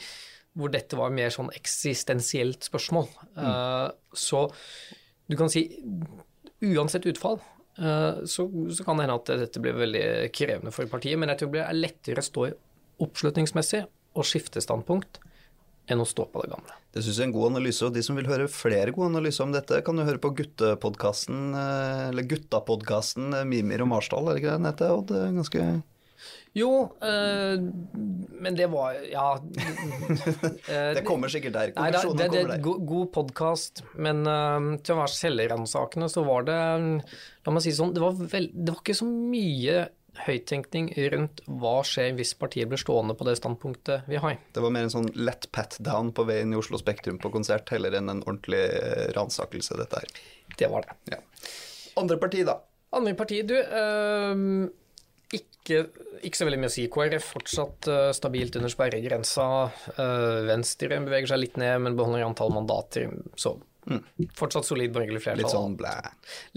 hvor 0.58 0.72
dette 0.74 0.98
var 0.98 1.14
mer 1.14 1.30
sånn 1.34 1.52
eksistensielt 1.54 2.66
spørsmål. 2.66 3.06
Eh, 3.38 3.86
så 4.16 4.40
du 5.30 5.36
kan 5.38 5.52
si 5.52 5.62
uansett 6.66 7.06
utfall, 7.06 7.38
eh, 7.78 8.24
så, 8.26 8.48
så 8.74 8.86
kan 8.86 8.98
det 8.98 9.06
hende 9.06 9.18
at 9.20 9.32
dette 9.44 9.62
blir 9.62 9.78
veldig 9.78 10.04
krevende 10.34 10.74
for 10.74 10.90
partiet, 10.90 11.20
men 11.20 11.30
jeg 11.30 11.44
tror 11.44 11.54
det 11.54 11.62
er 11.62 11.78
lettere 11.78 12.24
å 12.24 12.26
stå 12.26 12.48
i 12.48 12.56
oppslutningsmessig 13.06 13.84
og 14.18 14.26
skifte 14.26 14.62
standpunkt 14.64 15.20
enn 15.88 16.02
å 16.02 16.06
stå 16.08 16.28
på 16.32 16.44
det 16.44 16.52
gamle. 16.52 16.78
Det 16.94 17.02
syns 17.04 17.18
jeg 17.18 17.26
er 17.26 17.30
en 17.30 17.36
god 17.36 17.50
analyse, 17.52 17.84
og 17.86 17.94
de 17.96 18.04
som 18.04 18.16
vil 18.18 18.28
høre 18.28 18.48
flere 18.52 18.94
gode 18.94 19.10
analyser 19.12 19.46
om 19.46 19.52
dette, 19.54 19.82
kan 19.84 20.00
jo 20.00 20.08
høre 20.08 20.22
på 20.22 20.32
guttepodkasten, 20.40 21.52
eh, 21.58 22.08
eller 22.10 22.28
guttapodkasten 22.28 23.40
eh, 23.40 23.46
Mimir 23.48 23.84
og 23.84 23.92
Marsdal, 23.92 24.28
er 24.28 24.36
det 24.36 24.42
ikke 24.42 24.52
det 24.52 24.58
den 24.60 24.72
heter? 24.72 24.98
Odd? 24.98 25.14
ganske 25.38 25.68
Jo, 26.56 26.70
øh, 27.04 27.60
men 28.42 28.56
det 28.58 28.66
var 28.72 28.96
Ja. 29.06 29.36
Det 30.96 31.04
kommer 31.06 31.30
sikkert 31.30 31.54
der. 31.54 31.72
Nei, 31.76 31.90
det, 31.92 32.00
det, 32.18 32.30
det 32.32 32.40
er 32.40 32.50
der. 32.54 32.62
go 32.64 32.78
god 32.80 33.12
podkast, 33.14 33.84
men 33.94 34.24
øh, 34.26 34.72
til 34.82 34.96
å 34.96 35.02
være 35.02 35.14
selvransakende 35.14 36.08
så 36.10 36.24
var 36.26 36.48
det 36.48 36.58
La 37.46 37.54
meg 37.54 37.62
si 37.64 37.72
sånn, 37.76 37.94
det 37.94 38.02
var, 38.02 38.18
det 38.18 38.72
var 38.72 38.80
ikke 38.82 38.96
så 38.98 39.06
mye 39.08 39.86
høyttenkning 40.26 40.90
rundt 41.14 41.42
hva 41.46 41.76
skjer 41.86 42.14
hvis 42.18 42.34
partiet 42.38 42.70
blir 42.70 42.80
stående 42.80 43.16
på 43.18 43.26
det 43.28 43.36
standpunktet 43.38 44.08
vi 44.10 44.20
har. 44.22 44.38
Det 44.54 44.64
var 44.64 44.74
mer 44.74 44.88
en 44.88 44.94
sånn 44.94 45.10
lett 45.14 45.50
pat 45.54 45.78
down 45.84 46.12
på 46.16 46.26
veien 46.28 46.52
i 46.52 46.58
Oslo 46.58 46.80
Spektrum 46.80 47.20
på 47.22 47.32
konsert, 47.34 47.70
heller 47.74 47.94
enn 47.98 48.10
en 48.12 48.24
ordentlig 48.24 48.64
ransakelse, 49.16 49.78
dette 49.80 50.02
her. 50.02 50.18
Det 50.58 50.70
var 50.72 50.86
det. 50.88 50.98
Ja. 51.14 51.22
Andre 52.00 52.18
parti, 52.20 52.44
da. 52.46 52.58
Andre 52.96 53.14
parti, 53.18 53.42
du. 53.46 53.56
eh, 53.58 54.68
ikke, 55.38 55.82
ikke 56.24 56.38
så 56.38 56.46
veldig 56.48 56.60
mye 56.62 56.70
å 56.70 56.72
si. 56.72 56.86
KrF 56.92 57.32
fortsatt 57.34 57.88
eh, 57.92 58.10
stabilt 58.16 58.56
under 58.56 58.72
sperregrensa. 58.72 59.48
Eh, 59.92 60.38
Venstre 60.48 61.00
beveger 61.04 61.34
seg 61.34 61.42
litt 61.42 61.58
ned, 61.60 61.82
men 61.84 61.98
beholder 61.98 62.24
antall 62.24 62.54
mandater. 62.54 63.10
Så 63.36 63.58
fortsatt 64.36 64.66
solid 64.68 64.92
borgerlig 64.92 65.22
flertall. 65.24 65.44
Litt 65.44 65.52
sånn 65.54 65.76
blæ. 65.78 65.94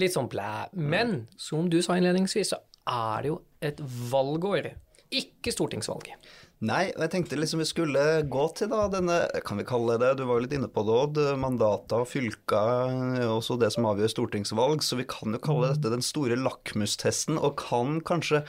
Litt 0.01 0.15
sånn 0.15 0.29
blæ. 0.31 0.51
Men 0.75 1.25
som 1.39 1.69
du 1.71 1.79
sa 1.83 1.97
innledningsvis, 1.99 2.53
så 2.53 2.59
er 2.89 3.21
det 3.21 3.33
jo 3.33 3.41
et 3.61 3.81
valgår. 4.11 4.71
Ikke 5.11 5.51
stortingsvalg. 5.51 6.13
Nei, 6.61 6.91
og 6.93 7.01
jeg 7.01 7.09
tenkte 7.15 7.37
liksom 7.39 7.63
vi 7.63 7.65
skulle 7.65 8.01
gå 8.29 8.43
til 8.53 8.69
da 8.69 8.83
denne, 8.93 9.15
kan 9.47 9.57
vi 9.57 9.65
kalle 9.65 9.95
det, 9.97 10.11
du 10.19 10.27
var 10.29 10.37
jo 10.37 10.43
litt 10.43 10.53
inne 10.53 10.69
på 10.69 10.83
det 10.85 10.97
Odd, 11.03 11.17
mandater 11.41 12.03
og 12.03 12.09
fylker, 12.11 13.25
også 13.25 13.57
det 13.59 13.71
som 13.73 13.87
avgjør 13.89 14.11
stortingsvalg, 14.13 14.85
så 14.85 14.99
vi 14.99 15.07
kan 15.09 15.33
jo 15.33 15.41
kalle 15.41 15.71
dette 15.73 15.89
den 15.89 16.05
store 16.05 16.37
lakmustesten, 16.37 17.41
og 17.41 17.57
kan 17.63 17.97
kanskje, 18.05 18.43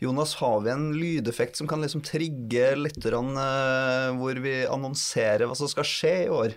Jonas, 0.00 0.38
har 0.40 0.64
vi 0.64 0.72
en 0.72 0.88
lydeffekt 0.96 1.60
som 1.60 1.68
kan 1.68 1.84
liksom 1.84 2.00
trigge 2.08 2.72
litt 2.80 3.04
eh, 3.04 4.08
hvor 4.16 4.42
vi 4.48 4.56
annonserer 4.64 5.44
hva 5.44 5.58
som 5.58 5.68
skal 5.68 5.86
skje 5.92 6.14
i 6.24 6.32
år? 6.32 6.56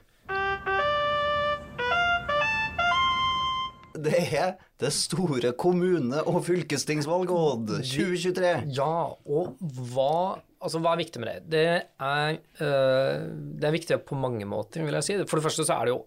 Det 4.01 4.15
er 4.31 4.55
det 4.81 4.91
store 4.95 5.51
kommune- 5.53 6.23
og 6.25 6.41
fylkestingsvalget, 6.47 7.31
Odd, 7.31 7.73
2023. 7.85 8.53
Ja, 8.73 8.93
og 9.13 9.59
hva, 9.61 10.41
altså, 10.57 10.81
hva 10.81 10.95
er 10.95 11.01
viktig 11.03 11.21
med 11.21 11.29
det? 11.29 11.43
Det 11.53 11.65
er, 12.01 12.39
øh, 12.65 13.27
det 13.61 13.67
er 13.67 13.75
viktig 13.75 13.99
på 14.07 14.17
mange 14.17 14.47
måter, 14.49 14.83
vil 14.85 14.97
jeg 14.97 15.07
si. 15.07 15.19
For 15.29 15.37
det 15.37 15.45
første 15.45 15.67
så 15.67 15.77
er 15.77 15.85
det 15.85 15.93
jo 15.93 15.99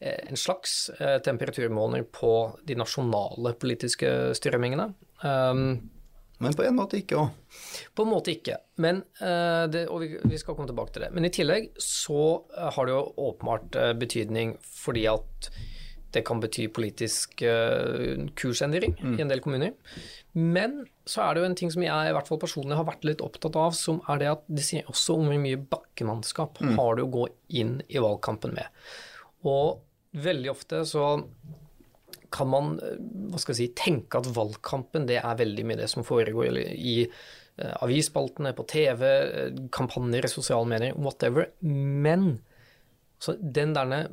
eh, 0.00 0.30
en 0.30 0.40
slags 0.40 0.78
eh, 0.96 1.18
temperaturmåler 1.24 2.08
på 2.08 2.32
de 2.66 2.78
nasjonale 2.80 3.52
politiske 3.60 4.14
strømmingene. 4.38 4.90
Um, 5.22 5.90
Men 6.38 6.52
på 6.52 6.66
en 6.66 6.76
måte 6.76 6.98
ikke 7.00 7.20
òg. 7.20 7.60
På 7.96 8.04
en 8.04 8.12
måte 8.12 8.32
ikke, 8.34 8.58
men, 8.84 8.98
det, 9.72 9.86
og 9.88 10.02
vi, 10.04 10.36
skal 10.36 10.52
komme 10.52 10.68
tilbake 10.68 10.92
til 10.92 11.06
det. 11.06 11.08
Men 11.16 11.24
i 11.24 11.30
tillegg 11.32 11.70
så 11.80 12.42
har 12.52 12.84
det 12.84 12.92
jo 12.92 13.30
åpenbart 13.30 13.78
betydning 13.96 14.52
fordi 14.60 15.06
at 15.08 15.48
det 16.16 16.24
kan 16.26 16.40
bety 16.40 16.66
politisk 16.72 17.42
eh, 17.44 18.26
kursendring 18.38 18.96
i 18.96 19.22
en 19.22 19.30
del 19.30 19.42
kommuner. 19.44 19.74
Men 20.36 20.82
så 21.08 21.22
er 21.24 21.34
det 21.34 21.42
jo 21.42 21.48
en 21.50 21.58
ting 21.58 21.72
som 21.72 21.84
jeg 21.84 22.08
i 22.08 22.14
hvert 22.16 22.28
fall 22.28 22.40
personlig 22.40 22.78
har 22.78 22.88
vært 22.88 23.04
litt 23.08 23.24
opptatt 23.24 23.58
av, 23.60 23.76
som 23.76 24.00
er 24.10 24.22
det 24.22 24.30
at 24.32 24.46
det 24.48 24.64
sier 24.64 24.88
også 24.90 25.18
om 25.18 25.28
hvor 25.28 25.42
mye 25.42 25.60
bakkemannskap 25.60 26.62
har 26.78 26.96
du 26.96 27.04
å 27.04 27.12
gå 27.18 27.28
inn 27.60 27.78
i 27.88 28.02
valgkampen 28.02 28.56
med. 28.56 28.88
Og 29.46 29.82
veldig 30.16 30.52
ofte 30.52 30.82
så 30.88 31.12
kan 32.34 32.50
man 32.50 32.76
eh, 32.82 32.98
hva 33.30 33.40
skal 33.42 33.54
jeg 33.54 33.60
si, 33.60 33.70
tenke 33.78 34.20
at 34.20 34.32
valgkampen 34.36 35.08
det 35.08 35.20
er 35.22 35.40
veldig 35.40 35.68
mye 35.68 35.80
det 35.82 35.90
som 35.92 36.06
foregår 36.06 36.58
i 36.64 36.98
eh, 37.04 37.76
avisspaltene, 37.84 38.56
på 38.56 38.66
TV, 38.72 39.06
kampanjer 39.74 40.26
i 40.26 40.32
sosiale 40.32 40.68
medier, 40.72 40.96
whatever. 40.96 41.52
Men 41.60 42.38
så 43.22 43.36
den 43.40 43.72
derne 43.76 44.06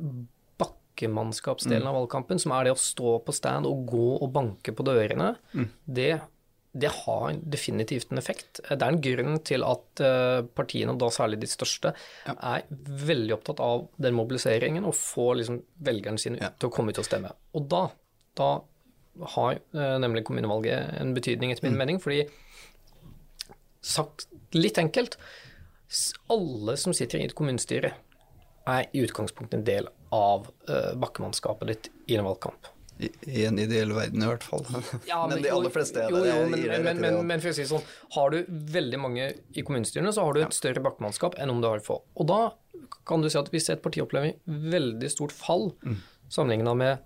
bakkemannskapsdelen 0.94 1.86
av 1.86 1.94
valgkampen, 1.98 2.38
som 2.38 2.52
er 2.52 2.64
det 2.64 2.74
å 2.74 2.78
stå 2.78 3.18
på 3.24 3.34
stand 3.34 3.66
og 3.66 3.86
gå 3.90 4.06
og 4.20 4.30
banke 4.32 4.72
på 4.72 4.86
dørene, 4.86 5.34
det 5.84 6.20
det 6.74 6.90
har 6.90 7.36
definitivt 7.38 8.10
en 8.10 8.18
effekt. 8.18 8.58
Det 8.66 8.82
er 8.82 8.90
en 8.90 8.98
grunn 8.98 9.36
til 9.46 9.62
at 9.62 10.00
eh, 10.02 10.40
partiene, 10.58 10.90
og 10.90 10.98
da 10.98 11.06
særlig 11.14 11.38
de 11.44 11.46
største, 11.46 11.92
er 12.34 12.64
veldig 13.06 13.36
opptatt 13.36 13.60
av 13.62 13.84
den 13.94 14.16
mobiliseringen 14.18 14.82
og 14.82 14.96
få 14.98 15.36
liksom 15.38 15.60
velgerne 15.86 16.18
sine 16.18 16.40
ja. 16.42 16.50
til 16.58 16.66
å 16.66 16.74
komme 16.74 16.90
ut 16.90 16.98
og 16.98 17.06
stemme. 17.06 17.30
Og 17.54 17.68
da, 17.70 17.84
da 18.34 18.48
har 19.36 19.52
eh, 19.54 19.94
nemlig 20.02 20.24
kommunevalget 20.26 20.98
en 20.98 21.14
betydning, 21.14 21.54
etter 21.54 21.68
min 21.68 21.78
mening, 21.78 22.02
fordi 22.02 22.24
sagt 23.78 24.26
litt 24.58 24.80
enkelt, 24.82 25.14
alle 26.26 26.74
som 26.80 26.90
sitter 26.90 27.22
i 27.22 27.28
et 27.28 27.38
kommunestyre, 27.38 27.94
er 28.66 28.90
i 28.90 29.06
utgangspunktet 29.06 29.60
en 29.60 29.68
del 29.68 29.94
av 30.14 30.48
eh, 30.68 30.94
bakkemannskapet 31.00 31.70
ditt 31.72 31.90
i 32.06 32.18
en 32.20 32.28
valgkamp. 32.28 32.70
I, 33.02 33.08
I 33.26 33.44
en 33.48 33.58
ideell 33.58 33.90
verden, 33.96 34.22
i 34.22 34.28
hvert 34.30 34.44
fall. 34.46 34.62
men, 35.30 35.40
de 35.42 35.50
aller 35.50 35.72
fleste 35.74 36.04
er 36.04 36.12
jo, 36.12 36.20
det. 36.22 36.30
Jo, 36.30 36.36
jeg 36.44 36.50
men, 36.52 36.60
gir 36.62 36.84
men, 36.86 37.00
men, 37.02 37.16
men 37.26 37.42
for 37.42 37.50
å 37.50 37.56
si 37.56 37.64
det 37.64 37.70
sånn, 37.72 37.88
har 38.14 38.34
du 38.34 38.52
veldig 38.76 39.00
mange 39.02 39.30
i 39.34 39.64
kommunestyrene, 39.66 40.12
så 40.14 40.26
har 40.26 40.36
du 40.36 40.44
et 40.44 40.54
større 40.54 40.82
bakkemannskap 40.84 41.38
enn 41.42 41.50
om 41.50 41.62
du 41.64 41.66
har 41.68 41.82
få. 41.82 41.98
Og 42.14 42.28
da 42.30 42.42
kan 43.08 43.24
du 43.24 43.30
si 43.30 43.40
at 43.40 43.50
hvis 43.52 43.66
et 43.72 43.82
parti 43.82 44.02
opplever 44.04 44.38
veldig 44.46 45.10
stort 45.12 45.34
fall 45.34 45.72
Mm. 45.84 45.98
sammenligna 46.32 46.74
med 46.78 47.02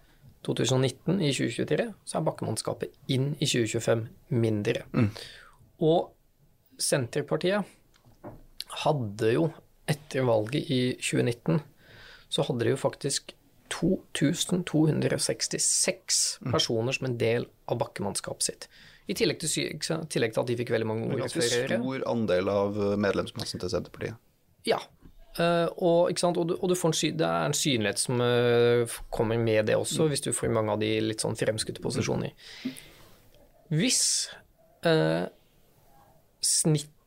2019 0.47 1.23
i 1.25 1.33
2023, 1.35 1.89
så 2.05 2.19
er 2.19 2.27
bakkemannskapet 2.29 2.95
inn 3.11 3.33
i 3.41 3.49
2025 3.49 4.05
mindre. 4.39 4.85
Mm. 4.95 5.11
Og 5.85 6.13
Senterpartiet 6.79 7.67
hadde 8.85 9.33
jo 9.35 9.49
etter 9.89 10.27
valget 10.29 10.71
i 10.71 10.81
2019, 11.01 11.59
så 12.29 12.43
hadde 12.47 12.65
de 12.65 12.71
jo 12.75 12.81
faktisk 12.81 13.23
2266 13.73 16.39
Mm. 16.41 16.53
personer 16.53 16.93
som 16.93 17.07
en 17.07 17.19
del 17.19 17.47
av 17.67 17.79
bakkemannskapet 17.79 18.43
sitt. 18.43 18.69
I 19.09 19.15
tillegg 19.15 19.39
til, 19.41 19.49
tillegg 20.09 20.33
til 20.35 20.41
at 20.41 20.47
de 20.47 20.57
fikk 20.57 20.71
veldig 20.71 20.87
mange 20.87 21.13
En 21.13 21.19
ganske 21.23 21.43
stor 21.43 22.03
andel 22.09 22.49
av 22.49 22.77
medlemsmassen 23.01 23.61
til 23.61 23.71
Senterpartiet. 23.73 24.15
Ja. 24.69 24.79
Uh, 25.39 25.69
og? 25.77 26.11
Og, 26.11 26.49
du, 26.49 26.55
og 26.59 26.69
du 26.69 26.75
sy 26.93 27.11
det 27.15 27.27
er 27.27 27.45
en 27.47 27.55
synlighet 27.55 27.99
som 27.99 28.21
uh, 28.21 28.87
kommer 29.11 29.39
med 29.39 29.67
det 29.67 29.77
også, 29.77 30.09
hvis 30.09 30.21
du 30.21 30.33
får 30.33 30.49
mange 30.53 30.73
av 30.73 30.79
de 30.81 31.01
litt 31.01 31.21
sånn 31.21 31.37
fremskutte 31.39 31.81
posisjoner. 31.85 32.31
Hvis 33.69 34.31
uh, 34.85 35.27
snittet 36.43 36.98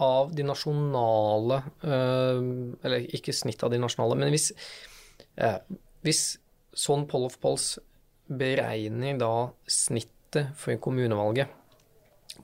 av 0.00 0.34
de 0.34 0.44
nasjonale 0.48 1.60
eh, 1.84 2.40
Eller 2.86 3.06
ikke 3.16 3.34
snitt 3.36 3.62
av 3.64 3.72
de 3.72 3.80
nasjonale, 3.82 4.18
men 4.18 4.32
hvis, 4.32 4.50
eh, 5.36 5.58
hvis 6.06 6.24
sånn 6.76 7.06
poll 7.10 7.26
of 7.28 7.38
polls 7.42 7.74
beregner 8.30 9.18
da 9.18 9.50
snittet 9.66 10.54
for 10.58 10.78
kommunevalget 10.82 11.56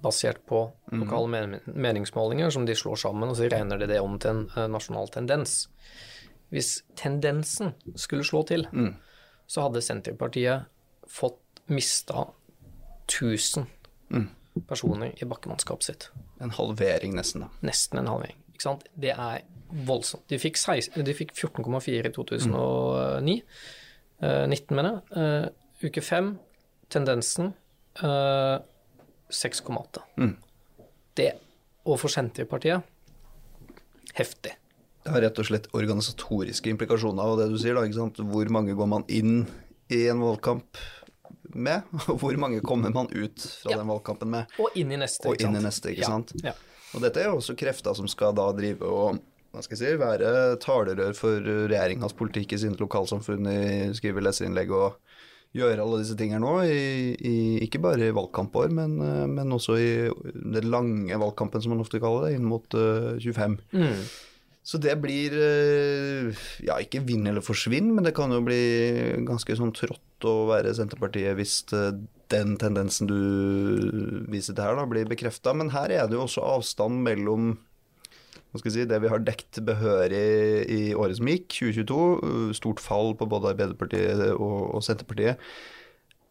basert 0.02 0.42
på 0.50 0.64
lokale 0.92 1.30
men 1.30 1.60
meningsmålinger 1.64 2.50
som 2.52 2.66
de 2.66 2.74
slår 2.76 2.98
sammen, 3.00 3.30
og 3.30 3.38
så 3.38 3.46
regner 3.48 3.78
de 3.80 3.88
det 3.88 4.00
om 4.02 4.18
til 4.20 4.32
en 4.32 4.42
eh, 4.50 4.66
nasjonal 4.68 5.08
tendens. 5.14 5.66
Hvis 6.52 6.80
tendensen 6.98 7.72
skulle 7.98 8.26
slå 8.26 8.44
til, 8.46 8.66
så 9.50 9.64
hadde 9.64 9.82
Senterpartiet 9.82 10.68
fått 11.10 11.40
mista 11.66 12.28
1000 13.08 13.66
personer 14.68 15.12
i 15.16 15.28
bakkemannskapet 15.28 15.88
sitt. 15.88 16.08
En 16.40 16.52
halvering, 16.54 17.14
nesten. 17.16 17.46
da. 17.46 17.50
Nesten 17.66 18.00
en 18.00 18.10
halvering. 18.10 18.38
Ikke 18.54 18.68
sant? 18.68 18.86
Det 18.96 19.12
er 19.12 19.44
voldsomt. 19.86 20.24
De 20.30 20.38
fikk, 20.40 20.58
fikk 20.58 21.34
14,4 21.36 22.08
i 22.08 22.12
2009. 22.14 23.36
Eh, 24.22 24.46
19, 24.48 24.76
mener 24.76 25.00
jeg. 25.12 25.22
Eh, 25.22 25.88
uke 25.88 26.02
5, 26.04 26.30
tendensen 26.92 27.52
eh, 28.02 28.58
6,8. 29.30 30.04
Det, 31.16 31.32
overfor 31.84 32.08
for 32.08 32.12
Senterpartiet, 32.12 32.82
heftig. 34.16 34.56
Det 35.06 35.12
har 35.14 35.22
rett 35.22 35.38
og 35.38 35.46
slett 35.46 35.68
organisatoriske 35.76 36.70
implikasjoner 36.72 37.22
av 37.22 37.38
det 37.40 37.50
du 37.52 37.58
sier. 37.60 37.76
da, 37.76 37.84
ikke 37.86 38.00
sant? 38.00 38.18
Hvor 38.18 38.48
mange 38.50 38.74
går 38.74 38.88
man 38.90 39.04
inn 39.08 39.44
i 39.92 40.06
en 40.10 40.22
valgkamp 40.24 40.80
med, 41.54 41.82
og 42.10 42.18
hvor 42.22 42.36
mange 42.40 42.60
kommer 42.64 42.92
man 42.94 43.06
ut 43.12 43.38
fra 43.62 43.70
Ja. 43.72 43.78
den 43.82 43.88
valgkampen 43.92 44.28
med? 44.32 44.46
Og 44.58 44.74
inn 44.76 44.92
i 44.92 44.96
neste, 45.00 45.26
Og 45.28 45.34
ikke 45.36 45.46
inn 45.48 45.56
i 45.56 45.60
sant? 45.60 45.68
neste, 45.70 45.92
ikke 45.94 46.04
ja. 46.06 46.10
sant? 46.10 46.32
Ja. 46.44 46.52
Og 46.94 47.02
dette 47.02 47.20
er 47.20 47.30
jo 47.30 47.38
også 47.40 47.56
krefter 47.58 47.94
som 47.98 48.08
skal 48.08 48.34
da 48.36 48.50
drive 48.56 48.82
og 48.86 49.18
hva 49.56 49.62
skal 49.64 49.78
jeg 49.78 49.94
si, 49.94 49.96
være 49.96 50.56
talerør 50.60 51.14
for 51.16 51.40
regjeringas 51.40 52.12
politikk 52.12 52.52
i 52.52 52.58
sine 52.60 52.76
lokalsamfunn, 52.76 53.46
i- 53.48 53.92
skrive 53.96 54.20
leserinnlegg 54.20 54.70
og 54.76 54.98
gjøre 55.56 55.80
alle 55.80 56.02
disse 56.02 56.16
tingene 56.18 56.42
nå, 56.44 56.50
i, 56.68 57.14
i, 57.16 57.36
ikke 57.64 57.80
bare 57.80 58.10
i 58.10 58.12
valgkampår, 58.12 58.68
men, 58.76 58.98
eh, 59.00 59.22
men 59.26 59.54
også 59.56 59.78
i 59.80 59.88
den 60.52 60.68
lange 60.68 61.16
valgkampen, 61.16 61.62
som 61.64 61.72
man 61.72 61.80
ofte 61.80 62.00
kaller 62.02 62.26
det, 62.28 62.34
inn 62.36 62.44
mot 62.44 62.66
uh, 62.76 63.16
25. 63.16 63.56
Mm. 63.72 64.02
Så 64.66 64.80
det 64.82 64.96
blir 64.98 65.34
eh, 65.38 66.46
ja, 66.66 66.80
ikke 66.82 67.04
vinn 67.06 67.28
eller 67.30 67.44
forsvinn, 67.44 67.92
men 67.94 68.06
det 68.06 68.16
kan 68.16 68.32
jo 68.34 68.42
bli 68.42 68.58
ganske 69.28 69.54
sånn 69.54 69.70
trått 69.76 70.26
å 70.26 70.48
være 70.48 70.72
Senterpartiet 70.74 71.38
hvis 71.38 71.60
eh, 71.76 71.92
den 72.34 72.56
tendensen 72.58 73.06
du 73.06 74.24
viser 74.26 74.56
til 74.56 74.64
her, 74.66 74.74
da, 74.74 74.88
blir 74.90 75.06
bekrefta. 75.06 75.54
Men 75.54 75.70
her 75.70 75.94
er 75.94 76.10
det 76.10 76.18
jo 76.18 76.24
også 76.24 76.42
avstand 76.42 76.98
mellom 77.06 77.54
si, 78.64 78.86
det 78.88 78.98
vi 79.04 79.12
har 79.12 79.22
dekt 79.22 79.60
behørig 79.68 80.66
i 80.72 80.82
året 80.98 81.20
som 81.20 81.30
gikk, 81.30 81.46
2022. 81.60 82.02
eh, 82.26 82.50
Stort 82.58 82.82
fall 82.82 83.14
på 83.14 83.30
både 83.30 83.52
Arbeiderpartiet 83.54 84.32
og, 84.34 84.58
og 84.74 84.82
Senterpartiet. 84.82 85.38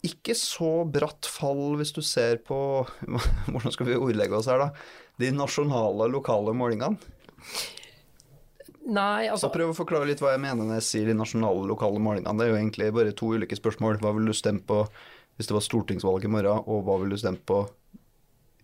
Ikke 0.06 0.36
så 0.38 0.84
bratt 0.84 1.26
fall 1.32 1.80
hvis 1.80 1.96
du 1.96 2.04
ser 2.06 2.44
på 2.46 2.58
Hvordan 3.48 3.74
skal 3.74 3.88
vi 3.88 3.96
ordlegge 3.96 4.36
oss 4.38 4.52
her, 4.52 4.60
da? 4.60 4.70
De 5.24 5.32
nasjonale, 5.32 6.12
lokale 6.12 6.52
målingene. 6.52 7.00
Nei, 8.86 9.26
Så 9.26 9.34
altså 9.34 9.50
prøv 9.56 9.72
å 9.72 9.78
forklare 9.78 10.06
litt 10.06 10.22
hva 10.22 10.36
jeg 10.36 10.44
mener 10.44 10.62
når 10.62 10.78
jeg 10.78 10.88
sier 10.88 11.08
de 11.10 11.18
nasjonale 11.18 11.66
lokale 11.66 12.02
målingene. 12.02 12.36
Det 12.38 12.46
er 12.46 12.52
jo 12.52 12.60
egentlig 12.60 12.90
bare 12.94 13.16
to 13.18 13.32
ulike 13.34 13.58
spørsmål. 13.58 13.98
Hva 14.04 14.14
ville 14.14 14.30
du 14.30 14.38
stemme 14.38 14.62
på 14.66 14.84
hvis 15.36 15.50
det 15.50 15.56
var 15.58 15.66
stortingsvalg 15.66 16.28
i 16.28 16.32
morgen, 16.32 16.62
og 16.64 16.86
hva 16.86 17.00
ville 17.02 17.18
du 17.18 17.20
stemme 17.20 17.42
på 17.44 17.64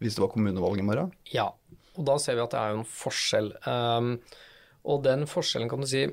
hvis 0.02 0.16
det 0.18 0.24
var 0.24 0.32
kommunevalg 0.34 0.80
i 0.82 0.86
morgen? 0.86 1.12
Ja, 1.34 1.50
og 1.98 2.06
da 2.08 2.16
ser 2.22 2.38
vi 2.38 2.46
at 2.46 2.54
det 2.54 2.62
er 2.62 2.74
jo 2.74 2.82
en 2.82 2.88
forskjell. 2.88 3.50
Um, 3.66 4.12
og 4.88 5.04
den 5.06 5.28
forskjellen 5.30 5.70
kan 5.70 5.84
du 5.84 5.90
si 5.90 6.06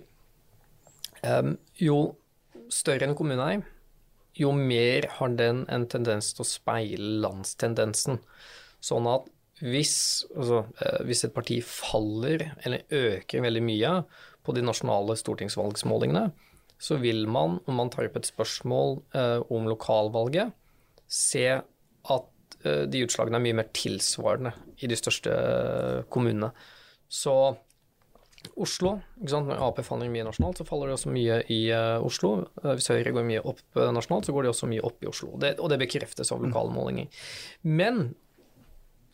um, 1.25 1.55
Jo 1.81 1.99
større 2.73 3.07
en 3.09 3.17
kommune 3.17 3.45
er, 3.55 3.62
jo 4.38 4.53
mer 4.55 5.09
har 5.19 5.33
den 5.38 5.65
en 5.73 5.87
tendens 5.91 6.35
til 6.35 6.45
å 6.45 6.49
speile 6.49 7.15
landstendensen. 7.25 8.21
Sånn 8.85 9.09
at 9.11 9.27
hvis, 9.61 10.25
altså, 10.37 10.65
eh, 10.81 11.00
hvis 11.09 11.25
et 11.27 11.35
parti 11.35 11.61
faller 11.65 12.50
eller 12.65 12.87
øker 12.95 13.45
veldig 13.45 13.65
mye 13.65 13.95
på 14.47 14.55
de 14.57 14.62
nasjonale 14.65 15.17
stortingsvalgsmålingene, 15.19 16.29
så 16.79 16.97
vil 17.03 17.27
man, 17.29 17.59
om 17.67 17.79
man 17.81 17.91
tar 17.91 18.07
opp 18.07 18.19
et 18.21 18.29
spørsmål 18.29 19.00
eh, 19.19 19.41
om 19.50 19.67
lokalvalget, 19.69 20.55
se 21.09 21.47
at 21.59 22.59
eh, 22.65 22.85
de 22.91 23.05
utslagene 23.05 23.41
er 23.41 23.47
mye 23.49 23.59
mer 23.61 23.73
tilsvarende 23.75 24.55
i 24.79 24.91
de 24.91 24.99
største 24.99 25.33
eh, 25.33 26.05
kommunene. 26.12 26.53
Så 27.09 27.35
Oslo, 28.55 28.93
ikke 29.19 29.33
sant? 29.33 29.49
når 29.50 29.59
Ap 29.67 29.81
faller 29.83 30.11
mye 30.12 30.23
nasjonalt, 30.29 30.61
så 30.61 30.67
faller 30.69 30.88
det 30.88 30.95
også 31.00 31.11
mye 31.11 31.41
i 31.50 31.59
eh, 31.75 32.07
Oslo. 32.07 32.33
Hvis 32.62 32.88
Høyre 32.93 33.17
går 33.17 33.27
mye 33.27 33.43
opp 33.43 33.83
nasjonalt, 33.99 34.29
så 34.29 34.37
går 34.37 34.47
de 34.47 34.53
også 34.53 34.71
mye 34.71 34.85
opp 34.87 35.03
i 35.03 35.11
Oslo. 35.11 35.35
Det, 35.43 35.57
og 35.59 35.73
det 35.73 35.81
bekreftes 35.83 36.31
av 36.33 36.45
lokale 36.45 36.71
målinger. 36.73 37.11
Men 37.67 38.12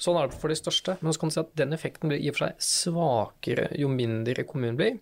sånn 0.04 0.20
er 0.20 0.30
det 0.30 0.38
for 0.40 0.52
de 0.52 0.58
største. 0.58 0.96
Men 1.00 1.14
så 1.14 1.22
kan 1.22 1.30
du 1.30 1.36
si 1.36 1.42
at 1.42 1.52
den 1.58 1.76
effekten 1.76 2.12
blir 2.12 2.22
i 2.22 2.30
og 2.30 2.38
for 2.38 2.46
seg 2.46 2.64
svakere 2.68 3.68
jo 3.80 3.90
mindre 3.92 4.46
kommunen 4.48 4.78
blir. 4.80 4.98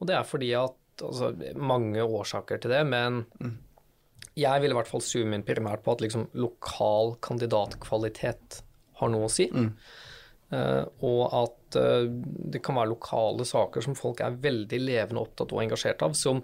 Og 0.00 0.08
det 0.08 0.16
er 0.16 0.28
fordi 0.28 0.52
at 0.56 1.04
altså, 1.04 1.32
mange 1.60 2.04
årsaker 2.04 2.62
til 2.62 2.72
det, 2.72 2.84
men 2.88 3.24
jeg 4.38 4.62
vil 4.62 4.72
i 4.72 4.76
hvert 4.78 4.88
fall 4.88 5.02
zoome 5.04 5.36
inn 5.36 5.46
primært 5.46 5.84
på 5.84 5.94
at 5.94 6.04
liksom, 6.04 6.28
lokal 6.40 7.16
kandidatkvalitet 7.24 8.62
har 9.00 9.12
noe 9.12 9.28
å 9.28 9.32
si. 9.32 9.48
Eh, 10.50 10.84
og 11.06 11.20
at 11.36 11.78
uh, 11.78 12.06
det 12.50 12.62
kan 12.64 12.78
være 12.80 12.90
lokale 12.90 13.46
saker 13.46 13.84
som 13.86 13.94
folk 13.98 14.22
er 14.24 14.38
veldig 14.42 14.80
levende 14.82 15.22
opptatt 15.22 15.52
og 15.54 15.62
engasjert 15.62 16.02
av, 16.02 16.16
som 16.18 16.42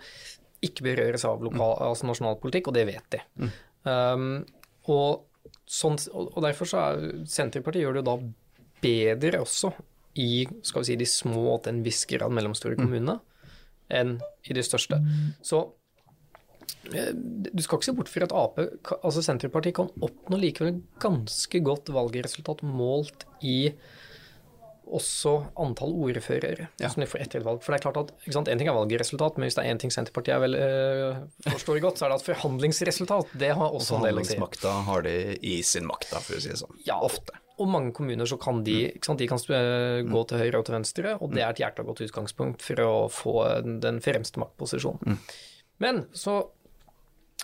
ikke 0.65 0.87
berøres 0.87 1.27
av 1.29 1.43
lokal, 1.45 1.75
altså 1.91 2.09
nasjonal 2.09 2.39
politikk, 2.43 2.71
og 2.71 2.77
det 2.79 2.87
vet 2.89 3.17
de. 3.17 3.51
Um, 3.87 4.29
og, 4.91 5.26
sånn, 5.69 5.99
og 6.13 6.39
derfor 6.45 6.69
så 6.69 6.83
er 6.83 7.25
Senterpartiet 7.31 7.85
gjør 7.85 7.99
det 7.99 8.05
jo 8.05 8.09
da 8.11 8.17
bedre 8.87 9.43
også 9.45 9.73
i 10.21 10.47
skal 10.65 10.83
vi 10.83 10.89
si, 10.91 10.99
de 11.01 11.09
små 11.09 11.59
til 11.61 11.75
en 11.75 11.83
viss 11.85 12.05
grad 12.09 12.33
mellomstore 12.33 12.79
kommunene 12.79 13.19
enn 13.93 14.17
i 14.49 14.57
de 14.57 14.65
største. 14.67 14.99
Så 15.45 15.61
eh, 16.91 17.13
du 17.13 17.63
skal 17.63 17.79
ikke 17.79 17.89
se 17.89 17.95
bort 17.99 18.11
fra 18.11 18.27
at 18.27 18.35
Ap, 18.35 18.59
altså 19.03 19.23
Senterpartiet 19.25 19.77
kan 19.79 19.93
oppnå 20.03 20.41
likevel 20.43 20.81
ganske 21.03 21.63
godt 21.65 21.93
valgresultat 21.95 22.65
målt 22.67 23.29
i 23.45 23.59
også 24.87 25.33
antall 25.59 25.93
ordførere 26.07 26.69
Ja. 26.81 26.89
som 26.89 27.01
de 27.03 27.07
får 27.11 27.21
etter 27.25 27.41
et 27.41 27.45
valg. 27.47 27.63
For 27.63 27.73
det 27.73 27.81
er 27.81 27.91
klart 27.91 27.97
at 28.05 28.33
sant, 28.33 28.49
En 28.49 28.59
ting 28.59 28.69
er 28.69 28.75
valgresultat, 28.77 29.37
men 29.39 29.47
hvis 29.49 29.55
det 29.57 29.65
er 29.65 29.75
én 29.75 29.79
ting 29.79 29.91
Senterpartiet 29.91 30.35
er 30.37 30.41
vel, 30.41 30.55
øh, 30.55 31.17
forstår 31.53 31.81
godt, 31.81 31.99
så 31.99 32.07
er 32.07 32.15
det 32.15 32.21
at 32.21 32.29
forhandlingsresultat 32.37 33.27
det 33.39 33.51
har 33.57 33.71
også 33.71 33.97
en 33.99 34.03
del 34.07 34.19
å 34.21 34.25
si. 34.25 34.37
Forhandlingsmakta 34.37 34.85
har 34.87 35.03
de 35.03 35.17
i 35.43 35.63
sin 35.63 35.87
makt, 35.87 36.05
for 36.23 36.35
å 36.37 36.41
si 36.41 36.49
det 36.49 36.59
sånn. 36.59 36.77
Ja, 36.87 37.01
Ofte. 37.01 37.33
Og 37.59 37.69
mange 37.69 37.93
kommuner 37.97 38.27
så 38.29 38.37
kan 38.39 38.63
de, 38.63 38.93
ikke 38.93 39.07
sant, 39.07 39.19
de 39.19 39.27
kan 39.29 39.39
øh, 39.39 40.03
gå 40.13 40.27
til 40.29 40.39
høyre 40.39 40.59
og 40.59 40.67
til 40.67 40.75
venstre, 40.77 41.15
og 41.21 41.33
det 41.33 41.43
er 41.43 41.51
et 41.51 41.63
hjertelig 41.65 41.87
godt 41.87 42.03
utgangspunkt 42.05 42.63
for 42.63 42.75
å 42.85 43.09
få 43.09 43.63
den 43.81 44.01
fremste 44.05 44.37
maktposisjonen. 44.39 45.19
Men 45.81 46.07
så 46.13 46.51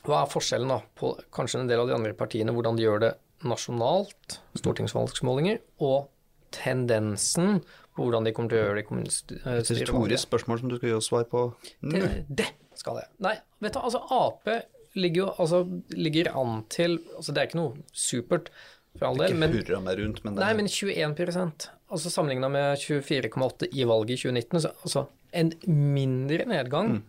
hva 0.05 0.23
er 0.25 0.31
forskjellen 0.33 0.69
da 0.69 0.81
på 0.99 1.15
kanskje 1.33 1.61
en 1.61 1.69
del 1.69 1.81
av 1.81 1.87
de 1.89 1.95
andre 1.95 2.13
partiene, 2.13 2.53
hvordan 2.53 2.77
de 2.77 2.83
gjør 2.85 3.01
det 3.01 3.13
nasjonalt, 3.45 4.39
stortingsvalgsmålinger, 4.59 5.59
og 5.81 6.09
tendensen 6.54 7.62
på 7.92 8.06
hvordan 8.06 8.25
de 8.25 8.32
kommer 8.37 8.52
til 8.52 8.59
å 8.59 8.62
gjøre 8.62 8.76
det 8.78 8.85
i 8.85 8.99
Et 9.02 9.68
historisk 9.68 9.80
retorisk 9.82 10.28
spørsmål 10.28 10.61
som 10.62 10.71
du 10.73 10.76
skal 10.78 10.88
gi 10.92 10.94
oss 10.97 11.11
svar 11.11 11.26
på 11.28 11.42
nå. 11.85 11.99
Det, 11.99 12.12
det 12.42 12.49
skal 12.80 13.02
jeg. 13.02 13.11
Nei, 13.25 13.35
vet 13.61 13.76
du, 13.76 13.80
altså 13.82 14.00
Ap 14.16 14.49
ligger 14.97 15.23
jo 15.23 15.28
altså, 15.40 15.62
ligger 15.97 16.32
an 16.37 16.64
til 16.73 16.99
altså 17.16 17.32
Det 17.32 17.40
er 17.40 17.49
ikke 17.49 17.61
noe 17.61 17.85
supert, 17.97 18.50
for 18.99 19.09
all 19.09 19.16
del, 19.21 19.37
men, 19.40 19.54
rundt, 19.56 20.21
men 20.25 20.35
det 20.37 20.42
nei, 20.42 20.50
men 20.59 20.68
21% 20.68 21.68
altså 21.92 22.12
Sammenligna 22.12 22.49
med 22.52 22.80
24,8 22.80 23.71
i 23.73 23.87
valget 23.88 24.16
i 24.16 24.21
2019, 24.28 24.61
så 24.64 24.73
altså 24.85 25.06
en 25.32 25.52
mindre 25.92 26.44
nedgang 26.49 26.92
Mm. 26.92 27.02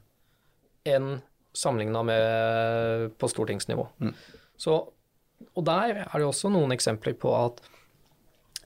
enn 0.87 1.09
sammenligna 1.55 2.01
med 2.03 3.13
på 3.19 3.27
stortingsnivå. 3.31 3.85
Mm. 4.03 4.13
Så, 4.59 4.73
og 5.53 5.65
der 5.67 6.01
er 6.03 6.17
det 6.17 6.25
også 6.27 6.51
noen 6.51 6.73
eksempler 6.75 7.15
på 7.19 7.31
at 7.37 7.61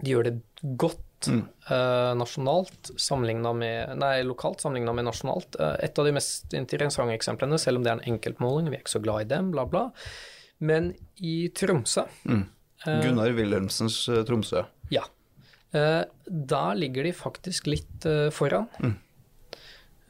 de 0.03 0.11
gjør 0.15 0.23
det 0.31 0.37
godt 0.77 1.03
Mm. 1.27 1.47
eh, 1.73 2.11
nasjonalt 2.13 2.91
sammenligna 3.01 3.49
med 3.57 3.95
Nei, 3.97 4.19
lokalt 4.21 4.61
sammenligna 4.61 4.93
med 4.93 5.07
nasjonalt. 5.07 5.55
Eh, 5.59 5.75
et 5.87 5.97
av 5.97 6.05
de 6.05 6.11
mest 6.13 6.53
interessante 6.53 7.15
eksemplene, 7.17 7.57
selv 7.57 7.77
om 7.79 7.83
det 7.83 7.89
er 7.89 7.97
en 7.97 8.13
enkeltmåling, 8.13 8.69
vi 8.69 8.75
er 8.77 8.83
ikke 8.83 8.93
så 8.99 9.01
glad 9.01 9.21
i 9.25 9.29
dem, 9.31 9.49
bla, 9.51 9.65
bla. 9.65 9.87
Men 10.59 10.91
i 11.17 11.49
Tromsø, 11.49 12.03
Gunnar 12.85 13.33
Wilhelmsens 13.33 13.97
eh, 14.13 14.21
Tromsø. 14.29 14.61
ja. 14.93 15.01
Eh, 15.73 16.03
der 16.29 16.75
ligger 16.77 17.03
de 17.03 17.11
faktisk 17.17 17.65
litt 17.67 18.05
eh, 18.05 18.29
foran. 18.29 18.69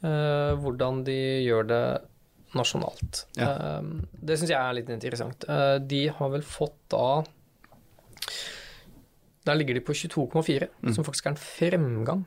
Eh, 0.04 0.52
hvordan 0.60 1.00
de 1.08 1.16
gjør 1.48 1.66
det 1.72 1.82
nasjonalt. 2.54 3.24
Ja. 3.40 3.48
Eh, 3.80 3.82
det 4.22 4.36
syns 4.38 4.52
jeg 4.52 4.60
er 4.60 4.76
litt 4.76 4.92
interessant. 4.92 5.48
Eh, 5.48 5.78
de 5.80 6.04
har 6.20 6.30
vel 6.36 6.42
fått 6.46 6.76
da 6.92 7.24
Der 9.48 9.56
ligger 9.56 9.78
de 9.78 9.84
på 9.84 9.96
22,4, 9.96 10.68
som 10.92 11.06
faktisk 11.06 11.26
er 11.26 11.34
en 11.34 11.40
fremgang 11.40 12.26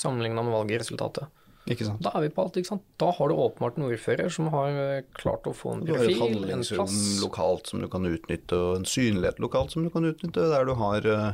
sammenligna 0.00 0.42
med 0.42 0.54
valgresultatet. 0.54 1.28
Ikke 1.70 1.86
sant? 1.86 2.00
Da 2.02 2.12
er 2.16 2.24
vi 2.24 2.30
på 2.34 2.42
alt, 2.42 2.56
ikke 2.58 2.70
sant. 2.72 2.84
Da 3.00 3.10
har 3.14 3.30
du 3.30 3.36
åpenbart 3.36 3.76
en 3.78 3.86
ordfører 3.90 4.32
som 4.32 4.48
har 4.54 4.76
eh, 4.80 5.02
klart 5.16 5.46
å 5.46 5.52
få 5.54 5.76
en 5.76 5.84
profil, 5.84 6.00
en 6.00 6.06
plass. 6.08 6.16
Du 6.16 6.22
har 6.24 6.30
et 6.30 6.36
handlingsrom 6.38 6.94
lokalt 7.20 7.70
som 7.70 7.84
du 7.84 7.88
kan 7.92 8.08
utnytte, 8.08 8.58
og 8.58 8.80
en 8.80 8.88
synlighet 8.88 9.42
lokalt 9.44 9.76
som 9.76 9.84
du 9.84 9.90
kan 9.92 10.08
utnytte, 10.08 10.48
der 10.50 10.66
du 10.66 10.74
har 10.80 11.06
eh, 11.06 11.28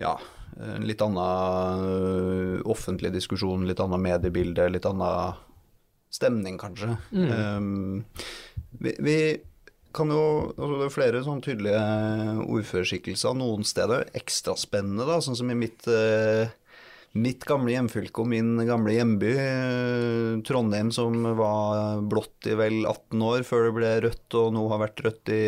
ja, 0.00 0.14
en 0.56 0.88
litt 0.88 1.04
annen 1.04 1.88
eh, 1.90 2.64
offentlig 2.74 3.12
diskusjon, 3.14 3.68
litt 3.68 3.82
annet 3.84 4.02
mediebilde, 4.08 4.70
litt 4.72 4.88
annen 4.88 5.36
stemning, 6.14 6.56
kanskje. 6.58 6.94
Um, 7.10 8.04
vi, 8.78 8.94
vi 9.02 9.18
kan 9.94 10.10
jo 10.12 10.20
altså 10.50 10.80
Det 10.80 10.86
er 10.86 10.92
flere 10.94 11.22
sånn 11.26 11.40
tydelige 11.44 11.84
ordførerskikkelser 12.44 13.36
noen 13.38 13.64
steder. 13.66 14.08
Ekstra 14.16 14.56
spennende, 14.58 15.06
da, 15.08 15.20
sånn 15.24 15.38
som 15.38 15.50
i 15.52 15.58
mitt 15.58 15.88
eh, 15.90 16.52
Mitt 17.14 17.44
gamle 17.46 17.70
hjemfylke 17.70 18.24
og 18.24 18.26
min 18.26 18.56
gamle 18.66 18.96
hjemby, 18.96 19.28
eh, 19.38 20.32
Trondheim, 20.42 20.90
som 20.90 21.20
var 21.38 22.00
blått 22.10 22.48
i 22.50 22.56
vel 22.58 22.80
18 22.90 23.22
år 23.22 23.44
før 23.46 23.68
det 23.68 23.76
ble 23.76 23.92
rødt, 24.08 24.34
og 24.40 24.48
nå 24.56 24.64
har 24.72 24.82
vært 24.82 25.04
rødt 25.06 25.30
i 25.30 25.44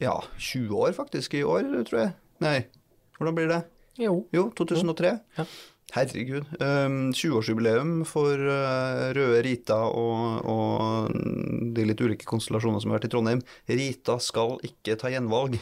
ja, 0.00 0.14
20 0.38 0.70
år 0.86 0.94
faktisk 0.94 1.34
i 1.34 1.42
år, 1.42 1.66
tror 1.90 2.00
jeg. 2.04 2.12
Nei, 2.46 2.54
hvordan 3.18 3.36
blir 3.40 3.50
det? 3.50 3.58
Jo. 4.00 4.14
Jo, 4.32 4.46
2003. 4.56 5.12
Ja. 5.40 5.48
Herregud. 5.94 6.46
Um, 6.60 7.10
20-årsjubileum 7.10 8.04
for 8.08 8.38
uh, 8.38 9.10
Røde 9.16 9.42
Rita 9.46 9.80
og, 9.90 10.46
og 10.46 11.16
de 11.74 11.86
litt 11.88 12.00
ulike 12.02 12.28
konstellasjonene 12.28 12.82
som 12.82 12.92
har 12.92 13.00
vært 13.00 13.08
i 13.08 13.12
Trondheim. 13.14 13.42
Rita 13.70 14.18
skal 14.22 14.58
ikke 14.66 14.98
ta 15.00 15.10
gjenvalg. 15.12 15.58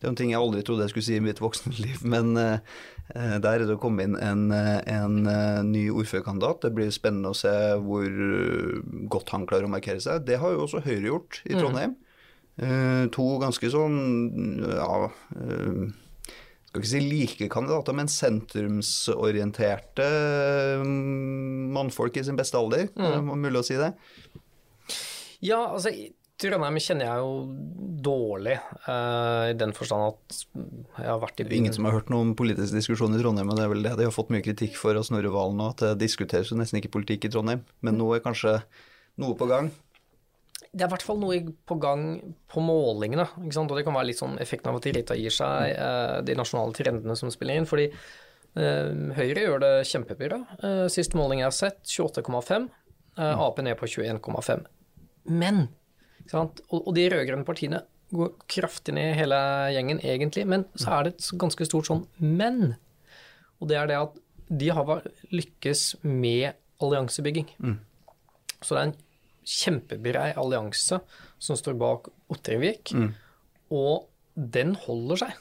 Det 0.00 0.06
er 0.06 0.12
en 0.12 0.16
ting 0.16 0.30
jeg 0.32 0.40
aldri 0.40 0.62
trodde 0.64 0.86
jeg 0.86 0.94
skulle 0.94 1.08
si 1.08 1.16
i 1.18 1.24
mitt 1.24 1.42
voksenliv, 1.42 2.04
men 2.14 2.32
uh, 2.38 2.60
uh, 3.14 3.36
der 3.42 3.50
er 3.50 3.66
det 3.66 3.74
å 3.76 3.82
komme 3.82 4.06
inn 4.06 4.14
en, 4.16 4.46
en 4.54 5.18
ny 5.68 5.88
ordførerkandidat. 5.90 6.62
Det 6.64 6.74
blir 6.76 6.94
spennende 6.94 7.34
å 7.34 7.40
se 7.40 7.54
hvor 7.82 8.06
godt 9.12 9.34
han 9.34 9.48
klarer 9.50 9.66
å 9.66 9.72
markere 9.74 10.02
seg. 10.04 10.22
Det 10.28 10.38
har 10.40 10.54
jo 10.54 10.68
også 10.68 10.84
Høyre 10.86 11.10
gjort 11.10 11.42
i 11.48 11.58
Trondheim. 11.58 11.98
Uh, 12.60 13.08
to 13.14 13.26
ganske 13.42 13.72
sånn 13.72 13.98
ja 14.68 14.94
skal 16.70 16.84
ikke 16.84 16.92
si 16.92 17.00
like 17.02 17.48
kandidater, 17.50 17.94
men 17.98 18.06
sentrumsorienterte 18.10 20.06
mm, 20.84 21.74
mannfolk 21.74 22.20
i 22.20 22.24
sin 22.26 22.38
beste 22.38 22.58
alder. 22.60 22.86
Er 22.94 23.16
det 23.16 23.24
mulig 23.26 23.58
å 23.58 23.66
si 23.66 23.74
det? 23.80 23.90
Ja, 25.42 25.64
altså 25.72 25.90
Trondheim 26.40 26.78
kjenner 26.80 27.04
jeg 27.04 27.18
jo 27.20 27.32
dårlig, 28.00 28.54
uh, 28.86 29.50
i 29.50 29.56
den 29.58 29.74
forstand 29.76 30.06
at 30.06 30.38
jeg 30.54 31.08
har 31.10 31.20
vært 31.20 31.42
i 31.42 31.44
er 31.44 31.56
ingen 31.58 31.74
som 31.76 31.84
har 31.88 31.98
hørt 31.98 32.12
noen 32.12 32.32
politisk 32.38 32.72
diskusjon 32.78 33.16
i 33.16 33.20
Trondheim, 33.20 33.50
og 33.52 33.58
det 33.58 33.64
er 33.66 33.72
vel 33.74 33.84
det 33.84 33.92
de 33.98 34.06
har 34.08 34.14
fått 34.14 34.32
mye 34.32 34.44
kritikk 34.46 34.78
for 34.78 34.96
av 34.96 35.04
Snorre 35.08 35.32
Valen 35.34 35.58
nå, 35.60 35.66
at 35.74 35.82
det 35.84 36.00
diskuteres 36.06 36.52
jo 36.52 36.56
nesten 36.60 36.78
ikke 36.80 36.94
politikk 36.96 37.28
i 37.28 37.32
Trondheim. 37.34 37.66
Men 37.84 37.98
nå 38.00 38.08
er 38.16 38.24
kanskje 38.24 38.60
noe 39.20 39.36
på 39.36 39.50
gang. 39.50 39.68
Det 40.70 40.84
er 40.84 40.86
i 40.86 40.92
hvert 40.92 41.02
fall 41.02 41.18
noe 41.18 41.36
på 41.66 41.76
gang 41.82 42.02
på 42.50 42.62
målingene, 42.62 43.24
ikke 43.42 43.56
sant? 43.56 43.72
og 43.72 43.78
det 43.78 43.82
kan 43.88 43.96
være 43.96 44.10
litt 44.12 44.20
sånn 44.20 44.36
effekten 44.42 44.70
av 44.70 44.78
at 44.78 44.86
Rita 44.86 45.16
gir 45.18 45.34
seg, 45.34 45.72
eh, 45.74 46.18
de 46.22 46.36
nasjonale 46.38 46.76
trendene 46.76 47.16
som 47.18 47.32
spiller 47.34 47.58
inn. 47.58 47.66
Fordi 47.66 47.88
eh, 47.90 48.92
Høyre 49.16 49.46
gjør 49.48 49.64
det 49.64 49.72
kjempebra. 49.90 50.38
Eh, 50.62 50.84
siste 50.94 51.18
måling 51.18 51.42
jeg 51.42 51.48
har 51.48 51.56
sett, 51.56 51.82
28,5. 51.90 52.68
Eh, 53.18 53.42
Ap 53.42 53.58
ned 53.66 53.74
på 53.80 53.90
21,5. 53.90 54.62
Men 55.26 55.64
ikke 56.20 56.36
sant? 56.36 56.62
Og, 56.70 56.84
og 56.84 56.94
de 56.94 57.08
rød-grønne 57.10 57.48
partiene 57.48 57.82
går 58.14 58.32
kraftig 58.50 58.94
ned 58.94 59.14
hele 59.18 59.38
gjengen, 59.74 60.00
egentlig. 60.06 60.46
Men 60.50 60.68
så 60.78 60.94
er 61.00 61.06
det 61.08 61.16
et 61.16 61.30
ganske 61.42 61.66
stort 61.66 61.90
sånn 61.90 62.06
men. 62.22 62.76
Og 63.58 63.70
det 63.70 63.78
er 63.78 63.90
det 63.90 63.98
at 63.98 64.18
de 64.50 64.70
har 64.74 65.04
lykkes 65.34 65.84
med 66.06 66.54
alliansebygging. 66.82 67.50
Så 68.62 68.74
det 68.74 68.80
er 68.80 68.88
en 68.88 68.98
kjempebrei 69.50 70.30
allianse 70.38 71.00
som 71.40 71.58
står 71.58 71.76
bak 71.80 72.10
Ottervik, 72.30 72.92
og 73.74 74.08
den 74.34 74.74
holder 74.86 75.24
seg. 75.24 75.38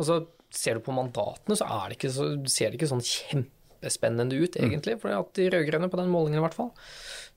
Altså, 0.00 0.22
ser 0.52 0.78
du 0.78 0.84
på 0.84 0.94
mandatene, 0.94 1.56
så, 1.56 1.68
det 1.88 1.98
ikke 1.98 2.12
så 2.12 2.28
ser 2.50 2.72
det 2.72 2.80
ikke 2.80 2.90
sånn 2.90 3.04
kjempespennende 3.04 4.38
ut, 4.38 4.58
egentlig. 4.60 4.98
For 5.02 5.14
at 5.14 5.30
de 5.38 5.48
rød-grønne, 5.52 5.90
på 5.92 6.00
den 6.00 6.10
målingen 6.12 6.40
i 6.40 6.44
hvert 6.44 6.56
fall, 6.56 6.72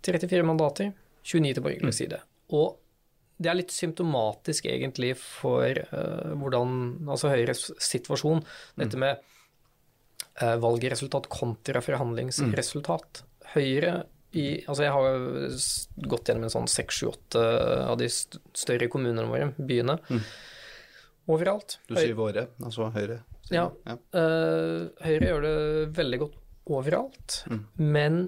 34 0.06 0.48
mandater, 0.48 0.92
29 1.26 1.54
til 1.58 1.66
borgerlig 1.66 1.96
side. 1.98 2.20
Og 2.56 2.76
det 3.42 3.52
er 3.52 3.60
litt 3.60 3.74
symptomatisk, 3.76 4.68
egentlig, 4.72 5.14
for 5.20 5.80
uh, 5.92 6.34
hvordan 6.40 6.76
Altså 7.12 7.32
Høyres 7.34 7.68
situasjon. 7.84 8.44
Dette 8.80 9.00
med 9.00 9.20
uh, 10.42 10.56
valgresultat 10.64 11.28
kontra 11.32 11.82
forhandlingsresultat. 11.84 13.24
Høyre 13.56 13.98
i 14.36 14.46
Altså, 14.66 14.84
jeg 14.84 14.94
har 14.94 15.06
jo 15.08 16.10
gått 16.12 16.30
gjennom 16.30 16.48
en 16.48 16.54
sånn 16.54 16.68
seks, 16.72 17.00
sju, 17.00 17.08
åtte 17.14 17.44
av 17.86 17.96
de 18.02 18.10
større 18.12 18.90
kommunene 18.92 19.28
våre, 19.30 19.52
byene. 19.56 19.98
Overalt. 21.32 21.80
Du 21.90 21.96
sier 21.98 22.14
våre, 22.18 22.48
altså 22.62 22.90
Høyre. 22.94 23.22
Ja. 23.54 23.70
ja. 23.88 23.96
Uh, 24.14 24.92
Høyre 25.06 25.32
gjør 25.32 25.46
det 25.46 25.56
veldig 25.98 26.20
godt 26.26 26.42
overalt, 26.76 27.40
men 27.78 28.26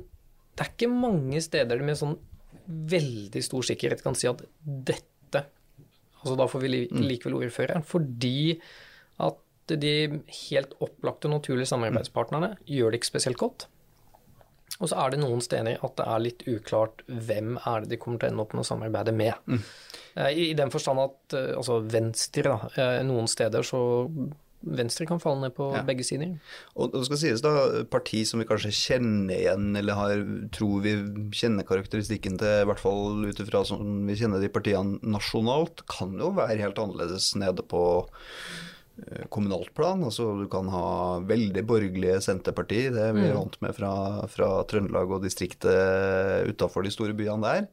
det 0.57 0.65
er 0.65 0.73
ikke 0.73 0.89
mange 0.93 1.41
steder 1.41 1.81
med 1.85 1.99
sånn 1.99 2.17
veldig 2.67 3.41
stor 3.45 3.65
sikkerhet 3.65 4.03
kan 4.03 4.17
si 4.17 4.29
at 4.29 4.43
dette 4.63 5.43
Altså 6.17 6.33
da 6.33 6.47
får 6.49 6.61
vi 6.63 6.69
li 6.71 6.79
likevel 6.89 7.35
ordføreren, 7.37 7.83
fordi 7.85 8.57
at 9.23 9.37
de 9.69 9.91
helt 10.49 10.71
opplagte 10.83 11.29
naturlige 11.29 11.69
samarbeidspartnerne 11.69 12.55
gjør 12.65 12.91
det 12.91 12.99
ikke 12.99 13.09
spesielt 13.11 13.39
godt. 13.39 13.67
Og 14.79 14.89
så 14.91 14.97
er 15.01 15.13
det 15.15 15.19
noen 15.23 15.39
steder 15.41 15.79
at 15.81 15.95
det 15.97 16.05
er 16.05 16.19
litt 16.21 16.43
uklart 16.45 16.99
hvem 17.07 17.55
er 17.65 17.85
det 17.85 17.95
de 17.95 17.97
kommer 18.01 18.19
til 18.21 18.29
å 18.29 18.31
ende 18.33 18.43
opp 18.43 18.53
med 18.53 18.61
å 18.65 18.67
samarbeide 18.67 19.13
med. 19.15 19.33
Mm. 19.47 19.61
I, 20.17 20.49
I 20.51 20.57
den 20.57 20.69
forstand 20.73 21.01
at 21.01 21.37
eh, 21.37 21.53
altså 21.57 21.79
Venstre, 21.89 22.43
da. 22.51 22.69
eh, 22.77 22.99
Noen 23.07 23.29
steder 23.31 23.65
så 23.65 23.79
Venstre 24.67 25.05
kan 25.05 25.19
falle 25.21 25.43
ned 25.45 25.53
på 25.55 25.67
Ja. 25.75 25.83
begge 25.85 26.03
sider. 26.03 26.31
Og 26.75 26.89
det 26.91 27.03
skal 27.05 27.19
sies 27.21 27.43
da, 27.45 27.51
parti 27.93 28.23
som 28.27 28.41
vi 28.41 28.47
kanskje 28.49 28.71
kjenner 28.73 29.37
igjen, 29.37 29.67
eller 29.77 29.93
har, 29.97 30.23
tror 30.51 30.81
vi 30.83 30.95
kjenner 31.37 31.63
karakteristikken 31.63 32.39
til, 32.41 32.63
i 32.63 32.65
hvert 32.67 32.81
fall 32.81 33.21
ut 33.29 33.39
ifra 33.43 33.61
sånn 33.69 34.01
vi 34.09 34.17
kjenner 34.17 34.41
de 34.41 34.49
partiene 34.49 34.97
nasjonalt, 35.05 35.85
kan 35.87 36.17
jo 36.19 36.33
være 36.35 36.57
helt 36.65 36.81
annerledes 36.81 37.29
nede 37.37 37.63
på 37.69 37.83
eh, 38.09 38.76
kommunalt 39.29 39.73
plan. 39.77 40.01
Altså 40.03 40.31
du 40.41 40.47
kan 40.51 40.67
ha 40.73 41.19
veldig 41.27 41.63
borgerlige 41.67 42.21
Senterparti, 42.25 42.87
det 42.93 43.03
er 43.09 43.13
vi 43.13 43.27
Mm. 43.27 43.35
vant 43.37 43.61
med 43.61 43.75
fra, 43.77 43.93
fra 44.27 44.49
Trøndelag 44.65 45.11
og 45.11 45.23
distriktet 45.23 46.49
utafor 46.49 46.83
de 46.83 46.91
store 46.91 47.13
byene 47.13 47.41
der. 47.41 47.67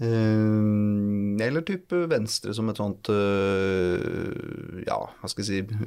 Eh, 0.00 1.46
eller 1.46 1.62
type 1.62 1.94
Venstre 2.10 2.52
som 2.56 2.68
et 2.68 2.80
sånt 2.80 3.06
eh, 3.14 4.82
ja, 4.88 4.96
hva 5.20 5.30
skal 5.30 5.44
jeg 5.44 5.68
si 5.68 5.78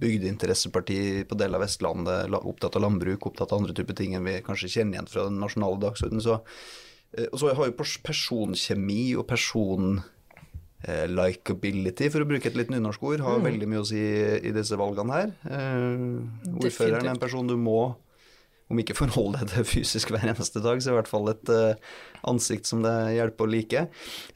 bygdeinteresseparti 0.00 1.26
på 1.28 1.36
deler 1.38 1.58
av 1.58 1.66
Vestlandet, 1.66 2.32
opptatt 2.38 2.78
av 2.78 2.86
landbruk, 2.86 3.26
opptatt 3.28 3.52
av 3.52 3.60
andre 3.60 3.74
typer 3.76 3.98
ting 3.98 4.14
enn 4.16 4.24
vi 4.24 4.38
kanskje 4.46 4.70
kjenner 4.78 4.96
igjen 4.98 5.10
fra 5.10 5.26
den 5.28 5.40
nasjonale 5.42 5.80
dagsordenen. 5.82 6.24
Så, 6.24 6.38
eh, 7.16 7.26
og 7.32 7.38
så 7.42 7.52
har 7.54 7.68
jo 7.68 7.76
personkjemi 7.78 9.16
og 9.18 9.26
person 9.28 10.02
eh, 10.86 11.06
likability, 11.10 12.10
for 12.12 12.24
å 12.24 12.28
bruke 12.28 12.50
et 12.50 12.58
litt 12.58 12.72
nynorsk 12.72 13.06
ord, 13.10 13.24
har 13.24 13.40
veldig 13.44 13.70
mye 13.70 13.84
å 13.84 13.88
si 13.88 14.02
i 14.02 14.52
disse 14.54 14.78
valgene 14.78 15.16
her. 15.16 15.32
Eh, 15.48 16.52
ordføreren 16.58 17.06
er 17.06 17.16
en 17.16 17.22
person 17.22 17.48
du 17.48 17.56
må, 17.60 17.96
om 18.68 18.80
ikke 18.82 18.98
forholde 18.98 19.40
deg 19.40 19.52
til 19.54 19.64
fysisk 19.64 20.10
hver 20.12 20.26
eneste 20.28 20.60
dag, 20.60 20.80
så 20.84 20.92
i 20.92 20.96
hvert 20.98 21.08
fall 21.08 21.30
et 21.32 21.52
eh, 21.54 21.92
ansikt 22.28 22.68
som 22.68 22.82
det 22.84 22.94
hjelper 23.16 23.46
å 23.46 23.52
like. 23.52 23.84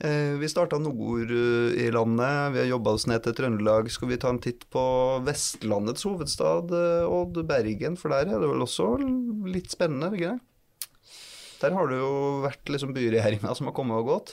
Eh, 0.01 0.33
vi 0.41 0.49
starta 0.49 0.79
nord 0.81 1.33
i 1.33 1.91
landet, 1.93 2.55
vi 2.55 2.63
har 2.63 2.71
jobba 2.71 2.97
oss 2.97 3.05
ned 3.11 3.27
til 3.27 3.37
Trøndelag. 3.37 3.91
Skal 3.93 4.09
vi 4.09 4.21
ta 4.23 4.33
en 4.33 4.41
titt 4.41 4.65
på 4.73 4.85
Vestlandets 5.27 6.09
hovedstad, 6.09 6.73
Odd 7.09 7.43
Bergen, 7.51 8.01
for 8.01 8.15
der 8.15 8.31
er 8.31 8.41
det 8.41 8.49
vel 8.55 8.65
også 8.65 8.95
litt 9.53 9.69
spennende, 9.75 10.15
ikke 10.17 10.33
det? 10.33 10.41
Der 11.63 11.77
har 11.77 11.87
det 11.87 12.01
jo 12.01 12.15
vært 12.43 12.73
liksom 12.75 12.95
byregjeringa 12.97 13.53
som 13.55 13.69
har 13.69 13.77
kommet 13.77 14.01
og 14.01 14.09
gått. 14.09 14.33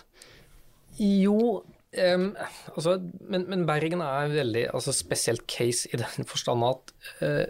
Jo, 0.98 1.62
em, 1.94 2.32
altså, 2.76 2.98
men, 3.22 3.48
men 3.50 3.66
Bergen 3.70 4.04
er 4.06 4.34
veldig 4.34 4.66
altså, 4.74 4.94
spesielt 4.96 5.48
case 5.50 5.90
i 5.94 6.00
den 6.02 6.28
forstand 6.32 6.66
at 6.68 6.94
uh, 7.24 7.46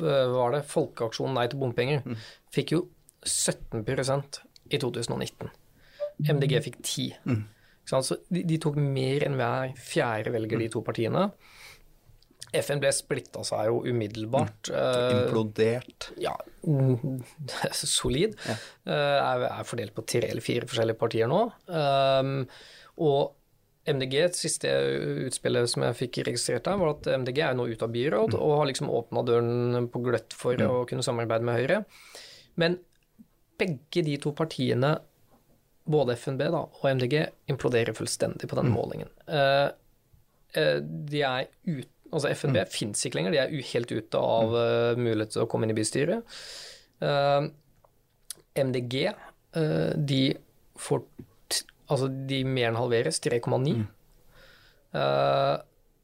var 0.00 0.54
det 0.54 0.66
Folkeaksjonen 0.70 1.34
Nei 1.36 1.46
til 1.50 1.60
bompenger 1.60 2.04
fikk 2.54 2.74
jo 2.76 2.84
17% 3.26 4.38
i 4.70 4.78
2019. 4.80 5.50
MDG 6.30 6.60
fikk 6.68 6.78
10 6.84 7.10
Mm. 7.24 7.48
Så 7.90 8.20
de, 8.30 8.44
de 8.46 8.54
tok 8.62 8.76
mer 8.78 9.24
enn 9.26 9.34
hver 9.34 9.72
fjerde 9.74 10.30
velger, 10.30 10.60
de 10.62 10.68
to 10.70 10.82
partiene. 10.86 11.24
FN 12.54 12.78
ble 12.82 12.90
splitta 12.94 13.42
seg 13.46 13.66
jo 13.66 13.80
umiddelbart. 13.86 14.70
Mm. 14.70 15.16
Implodert. 15.16 16.10
ja, 16.20 16.36
solid. 17.80 17.82
solid. 17.82 18.38
Uh, 18.86 18.94
er, 18.94 19.46
er 19.48 19.66
fordelt 19.66 19.94
på 19.96 20.06
tre 20.06 20.28
eller 20.28 20.44
fire 20.44 20.70
forskjellige 20.70 21.00
partier 21.00 21.30
nå. 21.30 21.42
Um, 21.66 22.44
og 23.00 23.39
MDG, 23.88 24.14
det 24.28 24.36
siste 24.36 24.70
utspillet 25.26 25.70
som 25.72 25.84
jeg 25.86 25.96
fikk 25.96 26.20
registrert 26.28 26.68
her, 26.68 26.78
var 26.80 26.92
at 26.92 27.06
MDG 27.22 27.38
er 27.46 27.54
nå 27.56 27.64
ute 27.70 27.86
av 27.86 27.94
byråd 27.94 28.36
og 28.36 28.56
har 28.60 28.68
liksom 28.68 28.90
åpna 28.92 29.22
døren 29.24 29.86
på 29.92 30.02
gløtt 30.04 30.36
for 30.36 30.60
å 30.66 30.82
kunne 30.88 31.04
samarbeide 31.06 31.46
med 31.48 31.56
Høyre. 31.56 31.78
Men 32.60 32.76
begge 33.60 34.04
de 34.04 34.16
to 34.20 34.32
partiene, 34.36 34.94
både 35.90 36.16
FNB 36.18 36.44
da, 36.52 36.64
og 36.68 36.84
MDG, 36.96 37.16
imploderer 37.50 37.96
fullstendig 37.96 38.48
på 38.50 38.58
denne 38.58 38.72
målingen. 38.74 39.10
Eh, 39.26 39.68
eh, 40.60 40.76
de 40.80 41.24
er 41.26 41.48
ut, 41.68 41.88
altså 42.10 42.30
FNB 42.34 42.60
mm. 42.60 42.70
fins 42.72 43.06
ikke 43.06 43.20
lenger, 43.20 43.34
de 43.34 43.42
er 43.42 43.72
helt 43.72 43.94
ute 43.96 44.20
av 44.20 44.54
eh, 44.60 45.00
mulighet 45.00 45.34
til 45.36 45.46
å 45.46 45.48
komme 45.50 45.66
inn 45.66 45.74
i 45.74 45.78
bystyret. 45.78 46.36
MDG, 48.60 48.94
de 49.96 50.22
får 50.76 51.00
Altså, 51.90 52.10
de 52.30 52.42
mer 52.46 52.70
enn 52.70 52.78
halveres, 52.78 53.18
3,9. 53.24 53.80
Eh, 54.94 55.56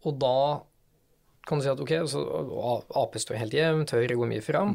og 0.06 0.18
da 0.22 0.38
kan 1.46 1.60
du 1.60 1.62
si 1.62 1.70
at 1.70 1.80
ok, 1.82 1.92
så 2.10 2.20
Ap 2.98 3.14
står 3.22 3.38
helt 3.38 3.54
jevnt, 3.54 3.94
Høyre 3.94 4.18
går 4.18 4.30
mye 4.32 4.42
fram. 4.42 4.74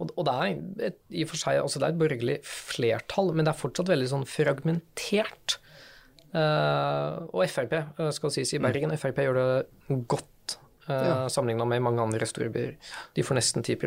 Og, 0.00 0.12
og 0.20 0.26
det 0.28 0.34
er 0.36 0.90
et, 0.90 0.98
i 1.16 1.24
og 1.24 1.32
for 1.32 1.40
seg, 1.40 1.60
altså 1.62 1.80
det 1.80 1.88
er 1.88 1.94
et 1.94 2.00
borgerlig 2.02 2.36
flertall, 2.44 3.32
men 3.32 3.48
det 3.48 3.54
er 3.54 3.60
fortsatt 3.60 3.92
veldig 3.92 4.08
sånn 4.12 4.26
fragmentert. 4.28 5.56
Uh, 6.30 7.26
og 7.34 7.42
Frp, 7.50 7.72
eh, 7.80 8.10
skal 8.14 8.30
sies 8.36 8.52
i 8.54 8.60
Bergen, 8.62 8.92
Frp 9.00 9.24
gjør 9.24 9.40
det 9.40 9.96
godt 10.12 10.58
uh, 10.86 10.92
Ja. 10.92 11.16
sammenligna 11.32 11.66
med 11.72 11.82
mange 11.88 12.04
andre 12.04 12.28
storbyer. 12.28 12.76
De 13.16 13.24
får 13.26 13.40
nesten 13.40 13.66
10 13.66 13.80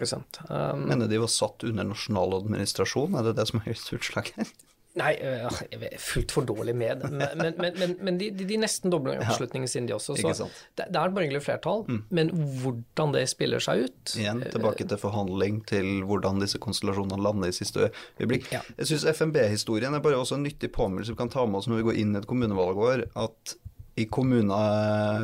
um, 0.49 0.83
Mener 0.89 1.07
de 1.07 1.21
var 1.21 1.31
satt 1.31 1.63
under 1.69 1.87
nasjonal 1.87 2.35
administrasjon, 2.41 3.15
er 3.15 3.29
det 3.29 3.37
det 3.39 3.47
som 3.51 3.61
er 3.61 3.71
gitt 3.71 3.93
utslag 3.95 4.33
her? 4.35 4.49
Nei, 4.93 5.15
øh, 5.25 5.47
jeg 5.71 5.87
er 5.87 5.97
fullt 5.97 6.33
for 6.35 6.45
dårlig 6.45 6.75
med 6.77 6.99
det. 7.01 7.09
Men, 7.09 7.55
men, 7.57 7.77
men, 7.79 7.95
men, 8.05 8.17
de, 8.21 8.27
de, 8.37 8.57
nesten 8.61 8.93
dobler 8.93 9.23
oppslutningen 9.23 9.69
sin, 9.71 9.87
de 9.89 9.95
også. 9.95 10.13
Så 10.19 10.33
det, 10.77 10.85
det 10.85 10.99
er 10.99 11.09
et 11.09 11.15
borgerlig 11.15 11.41
flertall, 11.41 11.81
men 12.13 12.29
hvordan 12.61 13.15
det 13.15 13.23
spiller 13.31 13.63
seg 13.63 13.87
ut 13.87 14.13
Igjen 14.21 14.43
tilbake 14.53 14.85
til 14.85 15.01
forhandling, 15.01 15.63
til 15.69 16.03
hvordan 16.05 16.43
disse 16.43 16.61
konstellasjonene 16.61 17.17
lander 17.25 17.49
i 17.49 17.57
siste 17.57 17.89
øyeblikk. 18.21 18.51
Ja. 18.53 18.61
Jeg 18.77 18.91
syns 18.91 19.07
FNB-historien 19.17 19.97
er 19.97 20.05
bare 20.05 20.21
også 20.21 20.37
en 20.37 20.45
nyttig 20.45 20.69
påminnelse 20.77 21.15
vi 21.17 21.21
kan 21.23 21.33
ta 21.33 21.47
med 21.49 21.63
oss 21.63 21.71
når 21.71 21.81
vi 21.81 21.89
går 21.89 22.01
inn 22.03 22.13
i 22.13 22.21
et 22.21 22.29
kommunevalgår, 22.29 23.07
at 23.17 23.57
i 23.97 24.05
kommune, 24.09 24.61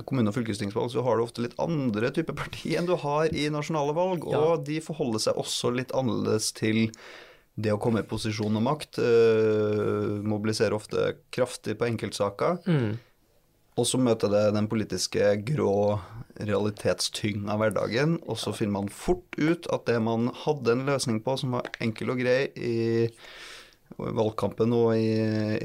kommune- 0.05 0.29
og 0.29 0.35
fylkestingsvalg 0.35 0.91
så 0.93 1.01
har 1.05 1.17
du 1.17 1.23
ofte 1.25 1.41
litt 1.45 1.55
andre 1.61 2.11
typer 2.13 2.35
parti 2.37 2.75
enn 2.77 2.89
du 2.89 2.95
har 3.01 3.33
i 3.33 3.47
nasjonale 3.53 3.95
valg, 3.97 4.25
Ja. 4.29 4.37
og 4.37 4.65
de 4.67 4.77
forholder 4.81 5.23
seg 5.29 5.39
også 5.41 5.71
litt 5.73 5.93
annerledes 5.97 6.51
til 6.57 6.87
det 7.59 7.73
å 7.73 7.79
komme 7.81 8.03
i 8.03 8.07
posisjon 8.07 8.55
og 8.59 8.65
makt. 8.65 8.99
øh, 9.03 10.19
mobiliserer 10.23 10.75
ofte 10.77 11.13
kraftig 11.33 11.77
på 11.79 11.87
enkeltsaker. 11.89 12.59
Mm. 12.67 12.97
Og 13.79 13.87
så 13.87 13.99
møter 14.01 14.31
det 14.31 14.43
den 14.55 14.67
politiske 14.67 15.35
grå 15.47 15.99
realitetstynga 16.39 17.53
av 17.53 17.61
hverdagen, 17.63 18.17
og 18.27 18.39
så 18.39 18.51
finner 18.55 18.81
man 18.81 18.91
fort 18.91 19.37
ut 19.39 19.67
at 19.71 19.85
det 19.87 19.99
man 20.03 20.29
hadde 20.45 20.73
en 20.73 20.85
løsning 20.87 21.21
på 21.23 21.35
som 21.39 21.55
var 21.55 21.69
enkel 21.83 22.13
og 22.13 22.19
grei 22.23 22.41
i 22.55 22.77
valgkampen 23.97 24.75
og 24.75 24.93
i, 24.95 25.15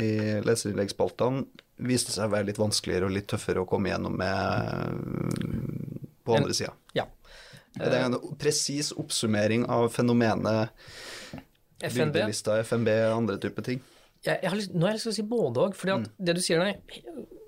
i 0.00 0.10
leserinnleggsspaltene, 0.46 1.44
viste 1.84 2.14
seg 2.14 2.28
å 2.28 2.34
være 2.36 2.48
litt 2.52 2.60
vanskeligere 2.62 3.08
og 3.08 3.16
litt 3.16 3.26
tøffere 3.30 3.64
å 3.64 3.68
komme 3.68 3.90
gjennom 3.90 4.14
med 4.18 4.30
på 6.24 6.36
andre 6.38 6.54
sida. 6.54 6.72
Ja. 6.94 7.08
Det 7.74 7.90
er 7.90 8.06
en 8.06 8.20
presis 8.38 8.92
oppsummering 8.94 9.66
av 9.66 9.88
fenomenet 9.90 10.70
FNB 11.90 12.18
bygdelista, 12.18 12.58
FNB 12.64 12.90
andre 13.10 13.38
typer 13.42 13.66
ting. 13.66 13.84
jeg, 14.24 14.38
jeg 14.42 14.58
lyst, 14.58 14.74
Nå 14.74 14.86
har 14.86 14.94
jeg 14.94 15.00
lyst 15.00 15.08
til 15.10 15.14
å 15.14 15.18
si 15.18 15.28
både 15.34 15.64
òg, 15.68 15.78
For 15.78 15.94
mm. 15.94 16.10
det 16.26 16.36
du 16.36 16.42
sier 16.44 16.62
der 16.64 16.78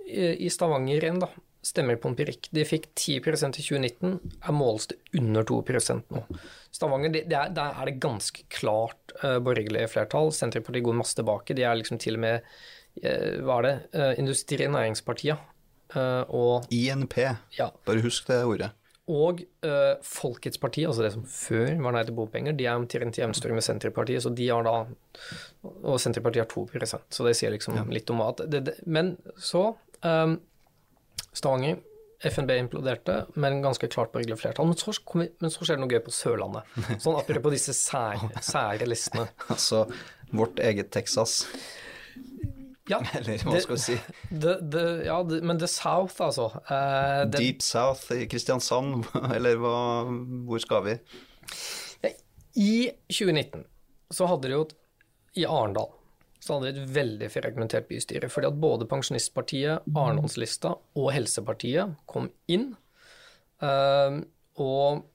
i 0.07 0.47
Stavanger 0.55 1.03
igjen, 1.03 1.19
da, 1.19 1.27
stemmer 1.67 1.99
på 1.99 2.11
empirikk. 2.13 2.49
De 2.55 2.65
fikk 2.67 2.89
10% 2.95 3.59
i 3.59 3.65
2019, 3.65 4.15
er 4.39 4.55
måles 4.55 4.89
det 4.93 4.99
under 5.19 5.47
2% 5.49 6.15
nå. 6.15 6.23
Stavanger, 6.75 7.13
det, 7.15 7.25
det 7.31 7.39
er, 7.41 7.53
der 7.57 7.81
er 7.81 7.91
det 7.91 7.99
ganske 8.03 8.47
klart 8.53 9.15
uh, 9.23 9.39
borgerlig 9.43 9.87
flertall. 9.91 10.33
Senterpartiet 10.35 10.87
går 10.87 10.99
masse 10.99 11.19
tilbake. 11.19 11.57
De 11.57 11.67
er 11.67 11.79
liksom 11.81 12.01
til 12.03 12.19
og 12.19 12.25
med 12.27 12.47
uh, 13.03 13.43
Hva 13.43 13.61
er 13.61 13.69
det? 13.69 13.77
Uh, 13.97 14.13
Industri- 14.23 14.69
og 14.69 14.77
Næringspartiet. 14.77 15.53
Uh, 15.95 16.23
og 16.35 16.75
INP, 16.75 17.19
ja, 17.57 17.71
bare 17.87 18.03
husk 18.05 18.27
det 18.31 18.43
ordet. 18.45 18.73
Og 19.07 19.43
eh, 19.63 19.93
Folkets 20.03 20.59
parti, 20.59 20.83
altså 20.87 21.05
det 21.05 21.13
som 21.15 21.23
før 21.31 21.77
var 21.85 21.95
Nei 21.95 22.03
til 22.09 22.17
bompenger, 22.17 22.57
de 22.59 22.67
er 22.67 22.75
omtrent 22.75 23.19
jevnstore 23.21 23.55
med 23.55 23.63
Senterpartiet, 23.63 24.25
så 24.25 24.33
de 24.35 24.49
har 24.51 24.67
da 24.67 24.81
Og 25.63 26.01
Senterpartiet 26.03 26.43
har 26.43 26.51
2% 26.51 27.07
så 27.15 27.27
det 27.27 27.37
sier 27.39 27.55
liksom 27.55 27.79
litt 27.95 28.11
om 28.11 28.25
at 28.27 28.43
det, 28.51 28.65
det, 28.67 28.75
Men 28.83 29.15
så 29.39 29.69
um, 30.03 30.41
Stavanger, 31.37 31.79
FNB 32.27 32.51
imploderte, 32.57 33.21
men 33.37 33.61
ganske 33.63 33.89
klart 33.93 34.11
borgerlig 34.15 34.39
flertall. 34.41 34.71
Men 34.71 34.79
så, 34.81 34.95
vi, 35.15 35.29
men 35.39 35.53
så 35.53 35.67
skjer 35.67 35.77
det 35.77 35.83
noe 35.85 35.93
gøy 35.93 36.01
på 36.07 36.15
Sørlandet. 36.17 36.71
Sånn 37.05 37.19
apropos 37.19 37.53
disse 37.53 37.75
sær, 37.77 38.23
sære 38.51 38.89
listene. 38.89 39.29
Altså 39.53 39.85
vårt 40.33 40.59
eget 40.65 40.91
Texas, 40.97 41.43
Ja, 42.91 43.01
eller 43.19 43.43
hva 43.43 43.61
skal 43.63 43.79
vi 43.79 43.83
si. 43.83 43.99
the, 44.31 44.57
the, 44.63 44.85
ja 45.09 45.19
the, 45.27 45.41
men 45.43 45.59
The 45.59 45.69
South, 45.71 46.21
altså. 46.23 46.49
Uh, 46.71 47.25
Deep 47.35 47.65
South 47.67 48.13
i 48.15 48.29
Kristiansand, 48.31 49.09
eller 49.37 49.59
hva, 49.63 49.77
hvor 50.47 50.63
skal 50.63 50.87
vi? 50.87 50.99
I 52.57 52.89
2019 53.13 53.67
så 54.17 54.29
hadde 54.31 54.49
de 54.49 54.55
jo 54.55 54.65
et, 54.65 54.77
I 55.43 55.45
Arendal 55.45 55.91
så 56.47 56.55
hadde 56.57 56.71
de 56.71 56.83
et 56.85 56.95
veldig 56.95 57.29
fragmentert 57.33 57.89
bystyre. 57.91 58.31
Fordi 58.31 58.51
at 58.51 58.61
både 58.63 58.87
Pensjonistpartiet, 58.91 59.87
Arendalslista 59.91 60.77
og 60.99 61.11
Helsepartiet 61.15 61.97
kom 62.09 62.29
inn. 62.53 62.71
Uh, 63.63 64.23
og 64.63 65.07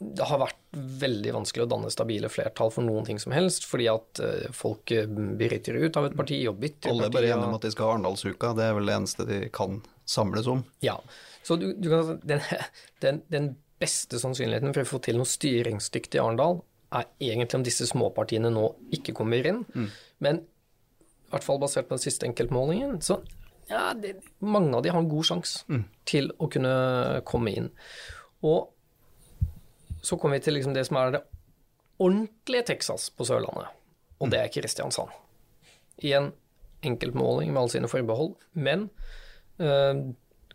det 0.00 0.24
har 0.24 0.40
vært 0.40 0.60
veldig 1.00 1.32
vanskelig 1.36 1.66
å 1.66 1.68
danne 1.68 1.90
stabile 1.92 2.30
flertall 2.32 2.70
for 2.72 2.86
noen 2.86 3.04
ting 3.04 3.18
som 3.20 3.34
helst, 3.36 3.66
fordi 3.68 3.88
at 3.92 4.20
eh, 4.24 4.46
folk 4.56 4.92
eh, 4.96 5.08
bryter 5.08 5.76
ut 5.76 5.98
av 6.00 6.08
et 6.08 6.16
parti 6.16 6.38
og 6.48 6.56
bytter 6.62 6.94
Alle 6.94 7.10
er 7.10 7.12
bare 7.12 7.32
enige 7.34 7.48
om 7.50 7.56
at 7.58 7.66
de 7.66 7.72
skal 7.74 7.84
ha 7.84 7.96
Arendalsuka, 7.98 8.54
det 8.56 8.64
er 8.64 8.78
vel 8.78 8.88
det 8.88 8.94
eneste 8.96 9.26
de 9.28 9.40
kan 9.52 9.82
samles 10.08 10.48
om. 10.48 10.62
Ja, 10.84 10.96
så 11.44 11.58
du, 11.60 11.74
du 11.76 11.90
kan, 11.92 12.14
den, 12.24 12.40
den, 13.04 13.20
den 13.28 13.50
beste 13.80 14.22
sannsynligheten 14.22 14.72
for 14.72 14.86
å 14.86 14.92
få 14.94 15.02
til 15.04 15.20
noe 15.20 15.28
styringsdyktig 15.28 16.16
i 16.16 16.24
Arendal, 16.24 16.62
er 16.96 17.06
egentlig 17.20 17.60
om 17.60 17.68
disse 17.68 17.86
småpartiene 17.86 18.48
nå 18.50 18.64
ikke 18.96 19.14
kommer 19.14 19.46
inn. 19.46 19.60
Men 20.24 20.40
i 20.42 21.30
hvert 21.30 21.46
fall 21.46 21.60
basert 21.62 21.86
på 21.86 21.94
den 21.94 22.02
siste 22.02 22.26
enkeltmålingen, 22.26 22.96
så 23.04 23.20
ja, 23.70 23.92
det, 23.94 24.16
mange 24.42 24.74
av 24.74 24.82
de 24.82 24.90
har 24.90 24.98
en 24.98 25.12
god 25.12 25.28
sjanse 25.28 25.82
til 26.08 26.32
å 26.42 26.48
kunne 26.50 26.72
komme 27.28 27.52
inn. 27.54 27.68
Og 28.42 28.72
så 30.02 30.18
kommer 30.18 30.38
vi 30.38 30.46
til 30.46 30.56
liksom 30.56 30.74
det 30.76 30.86
som 30.88 30.98
er 31.00 31.16
det 31.16 31.22
ordentlige 32.00 32.66
Texas 32.72 33.10
på 33.12 33.26
Sørlandet, 33.28 33.68
og 34.20 34.32
det 34.32 34.40
er 34.40 34.52
Kristiansand. 34.52 35.12
I 36.00 36.14
en 36.16 36.30
enkeltmåling 36.86 37.52
med 37.52 37.60
alle 37.62 37.74
sine 37.74 37.90
forbehold, 37.92 38.36
men 38.52 38.88
uh, 39.60 40.06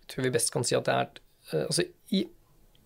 tror 0.10 0.26
vi 0.26 0.34
best 0.34 0.54
kan 0.54 0.66
si 0.66 0.78
at 0.78 0.88
det 0.88 0.96
er 0.96 1.12
uh, 1.54 1.66
Altså, 1.68 1.86
i 2.10 2.26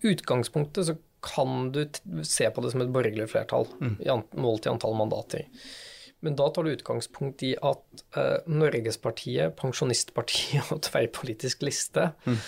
utgangspunktet 0.04 0.90
så 0.90 0.96
kan 1.24 1.70
du 1.72 1.84
se 2.24 2.48
på 2.48 2.64
det 2.64 2.72
som 2.72 2.82
et 2.84 2.92
borgerlig 2.92 3.28
flertall, 3.28 3.66
mm. 3.80 3.96
målt 4.40 4.66
i 4.66 4.72
antall 4.72 4.96
mandater. 4.96 5.48
Men 6.24 6.36
da 6.36 6.48
tar 6.52 6.64
du 6.64 6.72
utgangspunkt 6.72 7.42
i 7.48 7.54
at 7.56 8.02
uh, 8.16 8.38
Norgespartiet, 8.48 9.56
Pensjonistpartiet 9.60 10.68
og 10.74 10.82
Tverrpolitisk 10.84 11.64
liste 11.64 12.10
mm. 12.26 12.40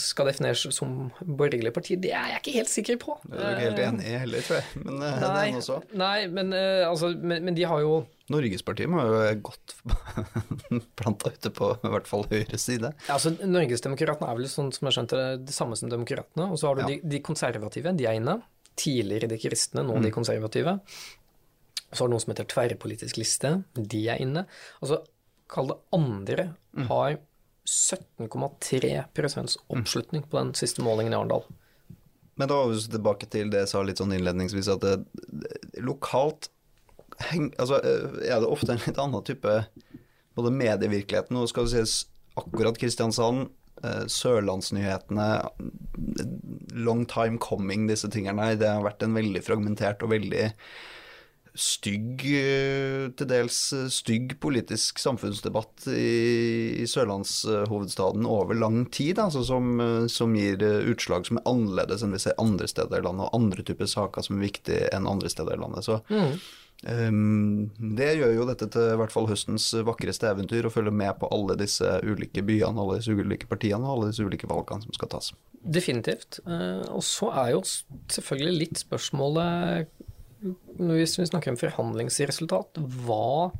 Skal 0.00 0.28
defineres 0.30 0.64
som 0.74 0.92
borgerlig 1.20 1.72
parti. 1.74 1.96
Det 2.00 2.12
er 2.16 2.32
jeg 2.32 2.40
ikke 2.40 2.54
helt 2.56 2.70
sikker 2.72 2.98
på. 3.02 3.16
Det 3.28 3.36
er 3.36 3.42
du 3.42 3.50
ikke 3.50 3.64
helt 3.66 3.80
eh, 3.82 3.88
enig 3.90 4.06
i 4.08 4.18
heller, 4.22 4.44
tror 4.46 4.58
jeg. 4.58 4.82
Men 4.84 4.98
nei, 5.02 5.10
den 5.50 5.58
også. 5.60 5.78
Nei, 6.00 6.16
men, 6.32 6.52
uh, 6.56 6.84
altså, 6.88 7.10
men, 7.14 7.44
men, 7.44 7.56
de 7.58 7.66
har 7.68 7.82
jo 7.84 7.98
Norgespartiet 8.32 8.88
må 8.88 9.02
jo 9.04 9.18
godt 9.44 9.74
planta 10.98 11.34
ute 11.34 11.52
på 11.52 11.74
i 11.76 11.90
hvert 11.92 12.08
fall 12.08 12.24
høyre 12.30 12.60
side. 12.60 12.94
Ja, 13.04 13.18
altså 13.18 13.34
Norgesdemokratene 13.36 14.30
er 14.30 14.38
vel 14.40 14.48
sånn 14.48 14.72
som 14.72 14.88
jeg 14.88 14.96
skjønte 14.96 15.20
det, 15.20 15.28
det 15.50 15.56
samme 15.56 15.76
som 15.76 15.92
demokratene. 15.92 16.48
Og 16.48 16.60
så 16.60 16.70
har 16.70 16.80
du 16.80 16.86
ja. 16.86 16.94
de, 16.94 16.98
de, 17.04 17.20
konservative, 17.24 17.92
de 17.98 18.08
er 18.08 18.16
inne. 18.22 18.38
Tidligere 18.80 19.28
de 19.30 19.38
kristne, 19.42 19.84
nå 19.84 19.98
mm. 19.98 20.08
de 20.08 20.14
konservative. 20.14 20.78
Så 21.90 22.00
har 22.00 22.08
du 22.08 22.16
noe 22.16 22.24
som 22.24 22.32
heter 22.32 22.48
tverrpolitisk 22.48 23.20
liste. 23.20 23.52
De 23.76 24.00
er 24.08 24.24
inne. 24.24 24.46
Altså, 24.80 25.02
kall 25.52 25.68
det 25.74 25.78
andre, 25.94 26.48
mm. 26.72 26.88
Har 27.64 28.28
17,3 28.28 29.56
oppslutning 29.68 30.22
på 30.22 30.38
den 30.38 30.54
siste 30.54 30.82
målingen 30.82 31.12
i 31.12 31.16
Arendal. 31.16 31.44
Men 32.34 32.48
da 32.48 32.54
var 32.54 32.72
vi 32.72 32.80
tilbake 32.80 33.26
til 33.30 33.50
det 33.52 33.64
jeg 33.64 33.70
sa 33.70 33.82
litt 33.86 34.00
sånn 34.02 34.12
innledningsvis, 34.16 34.68
at 34.72 34.82
det, 34.82 34.96
det, 35.30 35.82
lokalt 35.86 36.50
heng, 37.30 37.52
altså, 37.62 37.78
eh, 37.78 38.16
er 38.26 38.42
det 38.42 38.50
ofte 38.50 38.74
en 38.74 38.82
litt 38.82 38.98
annen 38.98 39.22
type 39.26 39.58
både 40.34 40.50
medievirkeligheten 40.50 41.38
og 41.38 41.46
skal 41.50 41.68
det 41.68 41.76
sies 41.76 42.08
akkurat 42.40 42.78
Kristiansand, 42.80 43.52
eh, 43.86 44.02
Sørlandsnyhetene, 44.10 45.28
long 46.74 47.04
time 47.06 47.38
coming, 47.38 47.86
disse 47.86 48.10
tingene. 48.10 48.56
Det 48.58 48.66
har 48.66 48.82
vært 48.82 49.06
en 49.06 49.14
veldig 49.14 49.44
fragmentert 49.46 50.02
og 50.02 50.10
veldig 50.10 50.48
stygg, 51.54 52.24
eh, 52.26 53.04
til 53.14 53.28
dels 53.30 53.58
eh, 53.76 53.86
stygg 53.92 54.34
politisk 54.42 54.98
samfunnsdebatt 54.98 55.86
i, 55.92 56.80
i 56.82 56.86
sørlandshovedstaden 56.90 58.26
over 58.26 58.58
lang 58.58 58.82
tid, 58.94 59.20
altså 59.22 59.44
som, 59.46 59.76
eh, 59.80 60.08
som, 60.10 60.34
gir 60.34 60.64
utslag 60.90 61.28
som 61.28 61.38
er 61.38 61.46
annerledes 61.46 62.02
enn 62.02 62.14
vi 62.14 62.22
ser 62.24 62.34
andre 62.42 62.66
steder 62.70 62.98
i 62.98 63.06
landet, 63.06 63.28
og 63.28 63.38
andre 63.38 63.62
typer 63.66 63.86
saker 63.90 64.26
som 64.26 64.40
er 64.40 64.48
viktige 64.48 64.90
enn 64.94 65.06
andre 65.06 65.30
steder 65.30 65.54
i 65.54 65.62
landet. 65.62 65.86
Så 65.86 66.00
mm. 66.10 66.32
um, 66.90 67.94
det 67.94 68.10
gjør 68.18 68.34
jo 68.34 68.46
dette 68.50 68.68
til 68.74 68.90
i 68.90 68.98
hvert 68.98 69.14
fall 69.14 69.30
høstens 69.30 69.68
vakreste 69.86 70.32
eventyr, 70.32 70.66
å 70.66 70.74
følge 70.74 70.94
med 70.94 71.20
på 71.20 71.30
alle 71.30 71.54
disse 71.60 71.86
ulike 72.02 72.42
byene, 72.42 72.74
alle 72.82 72.98
disse 72.98 73.14
ulike 73.14 73.46
partiene 73.50 73.86
og 73.86 73.92
alle 73.92 74.10
disse 74.10 74.26
ulike 74.26 74.50
valgene 74.50 74.88
som 74.88 74.98
skal 74.98 75.12
tas. 75.14 75.30
Definitivt. 75.62 76.42
Og 76.44 77.00
så 77.06 77.30
er 77.40 77.54
jo 77.54 77.62
selvfølgelig 77.64 78.58
litt 78.58 78.82
spørsmålet 78.82 79.94
hvis 80.44 81.18
vi 81.18 81.26
snakker 81.30 81.54
om 81.54 81.60
forhandlingsresultat, 81.60 82.82
hva 83.06 83.50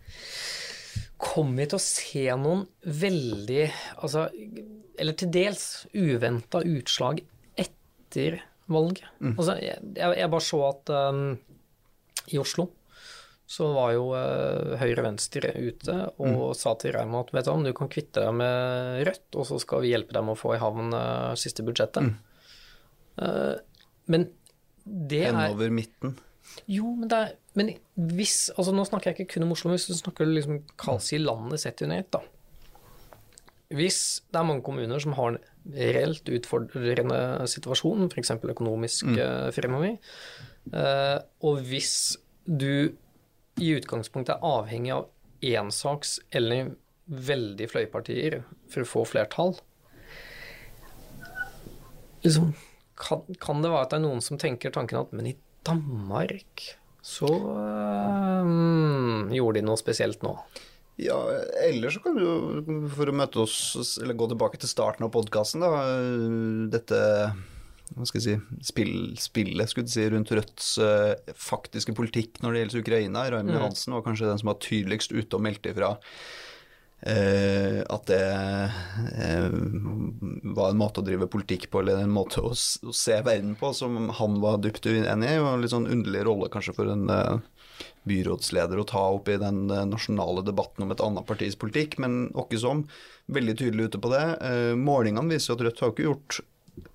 Kommer 1.25 1.63
vi 1.63 1.69
til 1.71 1.79
å 1.79 1.83
se 1.83 2.25
noen 2.39 2.65
veldig 3.01 3.63
altså, 4.03 4.27
Eller 5.01 5.17
til 5.19 5.31
dels 5.35 5.65
uventa 5.95 6.61
utslag 6.67 7.23
etter 7.61 8.41
valget? 8.71 9.07
Mm. 9.21 9.35
Altså, 9.35 9.59
jeg, 9.63 9.79
jeg, 10.01 10.31
bare 10.33 10.45
så 10.45 10.61
at 10.69 10.93
um, 10.95 11.23
i 12.33 12.41
Oslo 12.41 12.69
så 13.55 13.67
var 13.75 13.91
jo 13.93 14.07
uh, 14.17 14.75
Høyre-Venstre 14.81 15.51
ute 15.61 15.97
og 16.17 16.31
mm. 16.33 16.55
sa 16.57 16.73
til 16.81 16.95
Reima 16.97 17.21
at 17.21 17.33
vet 17.37 17.45
du, 17.45 17.51
om 17.53 17.67
du 17.67 17.75
kan 17.77 17.91
kvitte 17.93 18.23
deg 18.25 18.39
med 18.39 19.03
Rødt, 19.05 19.27
og 19.37 19.45
så 19.51 19.59
skal 19.61 19.85
vi 19.85 19.91
hjelpe 19.93 20.17
dem 20.17 20.31
å 20.33 20.37
få 20.39 20.55
i 20.57 20.63
havn 20.63 20.97
uh, 20.97 21.35
siste 21.39 21.67
budsjettet. 21.67 22.09
Mm. 22.09 22.15
Uh, 23.21 23.93
men 24.09 24.27
det 24.85 25.27
er 25.27 25.37
Henover 25.37 25.77
midten? 25.77 26.17
Jo, 26.71 26.91
men, 26.95 27.09
det 27.11 27.19
er, 27.19 27.33
men 27.59 27.73
hvis 28.17 28.51
altså 28.55 28.75
Nå 28.75 28.85
snakker 28.87 29.11
jeg 29.11 29.25
ikke 29.25 29.35
kun 29.35 29.47
om 29.47 29.55
Oslo, 29.55 29.71
men 29.71 29.79
hvis 29.79 29.89
du 29.91 29.97
snakker 29.99 30.29
liksom 30.29 30.61
Kalsi 30.81 31.19
landet 31.19 31.63
sett 31.65 31.83
under 31.87 32.03
ett, 32.03 32.11
da. 32.15 32.23
Hvis 33.75 33.99
det 34.31 34.39
er 34.39 34.47
mange 34.47 34.63
kommuner 34.67 35.01
som 35.03 35.17
har 35.19 35.33
en 35.33 35.41
reelt 35.75 36.29
utfordrende 36.31 37.19
situasjon, 37.51 38.11
f.eks. 38.13 38.35
økonomisk 38.37 39.09
mm. 39.09 39.19
Eh, 39.25 39.49
fremover, 39.57 39.97
eh, 40.71 41.19
og 41.49 41.65
hvis 41.65 41.95
du 42.45 42.93
i 43.63 43.71
utgangspunktet 43.79 44.37
er 44.37 44.47
avhengig 44.47 44.93
av 44.95 45.09
ensaks 45.45 46.19
eller 46.35 46.75
veldig 47.05 47.69
fløypartier 47.73 48.43
for 48.73 48.85
å 48.85 48.89
få 48.89 49.05
flertall 49.09 49.57
liksom, 52.25 52.53
kan, 52.97 53.23
kan, 53.41 53.63
det 53.63 53.73
være 53.73 53.87
at 53.87 53.93
det 53.93 53.99
er 53.99 54.05
noen 54.07 54.23
som 54.25 54.41
tenker 54.41 54.73
tanken 54.75 55.03
at 55.03 55.13
men 55.17 55.33
i 55.33 55.37
Danmark 55.67 56.69
så 57.05 57.29
um, 57.29 59.29
gjorde 59.35 59.61
de 59.61 59.67
noe 59.67 59.81
spesielt 59.81 60.25
nå. 60.25 60.37
Ja, 61.01 61.19
eller 61.67 61.93
så 61.93 62.01
kan 62.01 62.17
du 62.17 62.23
jo, 62.23 62.37
for 62.95 63.11
å 63.11 63.17
møte 63.17 63.43
oss, 63.43 63.99
eller 64.01 64.17
gå 64.17 64.29
tilbake 64.31 64.61
til 64.63 64.71
starten 64.71 65.05
av 65.05 65.13
podkasten, 65.13 65.65
da, 65.65 65.83
dette 66.73 67.01
hva 67.95 68.07
skal 68.09 68.23
jeg 68.23 68.25
si, 68.25 68.63
spill, 68.65 68.95
spillet 69.21 69.71
skulle 69.71 69.93
si, 69.93 70.07
rundt 70.11 70.33
Rødts 70.33 70.71
uh, 70.81 71.13
faktiske 71.37 71.93
politikk 71.95 72.41
når 72.43 72.55
det 72.55 72.63
gjelder 72.63 72.85
Ukraina. 72.87 73.27
Raymond 73.35 73.59
mm. 73.59 73.65
Hansen 73.67 73.95
var 73.95 74.07
kanskje 74.07 74.31
den 74.31 74.41
som 74.41 74.51
var 74.51 74.63
tydeligst 74.65 75.13
ute 75.13 75.37
og 75.37 75.45
meldte 75.45 75.75
ifra 75.75 75.93
Eh, 75.93 76.01
at 77.05 78.07
det 78.09 78.21
eh, 79.21 79.49
var 80.57 80.71
en 80.71 80.79
måte 80.81 81.03
å 81.03 81.05
drive 81.05 81.29
politikk 81.29 81.67
på, 81.71 81.83
eller 81.83 82.01
en 82.01 82.15
måte 82.15 82.41
å, 82.41 82.55
å 82.55 82.95
se 82.97 83.19
verden 83.27 83.53
på, 83.61 83.75
som 83.77 84.09
han 84.09 84.39
var 84.41 84.63
dypt 84.65 84.87
uenig 84.89 85.35
i. 85.35 85.41
Og 85.43 85.51
en 85.51 85.65
litt 85.65 85.75
sånn 85.75 85.91
underlig 85.91 86.23
rolle 86.25 86.49
kanskje 86.53 86.73
for 86.79 86.89
en 86.89 87.05
uh, 87.13 87.43
byrådsleder 88.09 88.81
å 88.81 88.87
ta 88.89 89.03
opp 89.19 89.29
i 89.29 89.37
den 89.41 89.67
uh, 89.69 89.83
nasjonale 89.89 90.47
debatten 90.47 90.87
om 90.87 90.95
et 90.95 91.05
annet 91.05 91.29
partis 91.29 91.59
politikk, 91.61 91.99
men 92.01 92.31
åkke 92.41 92.63
som. 92.63 92.87
Veldig 93.37 93.59
tydelig 93.61 93.91
ute 93.91 94.01
på 94.01 94.15
det. 94.15 94.25
Uh, 94.41 94.73
målingene 94.81 95.37
viser 95.37 95.59
at 95.59 95.67
Rødt 95.67 95.85
har 95.85 95.93
ikke 95.95 96.09
gjort 96.09 96.41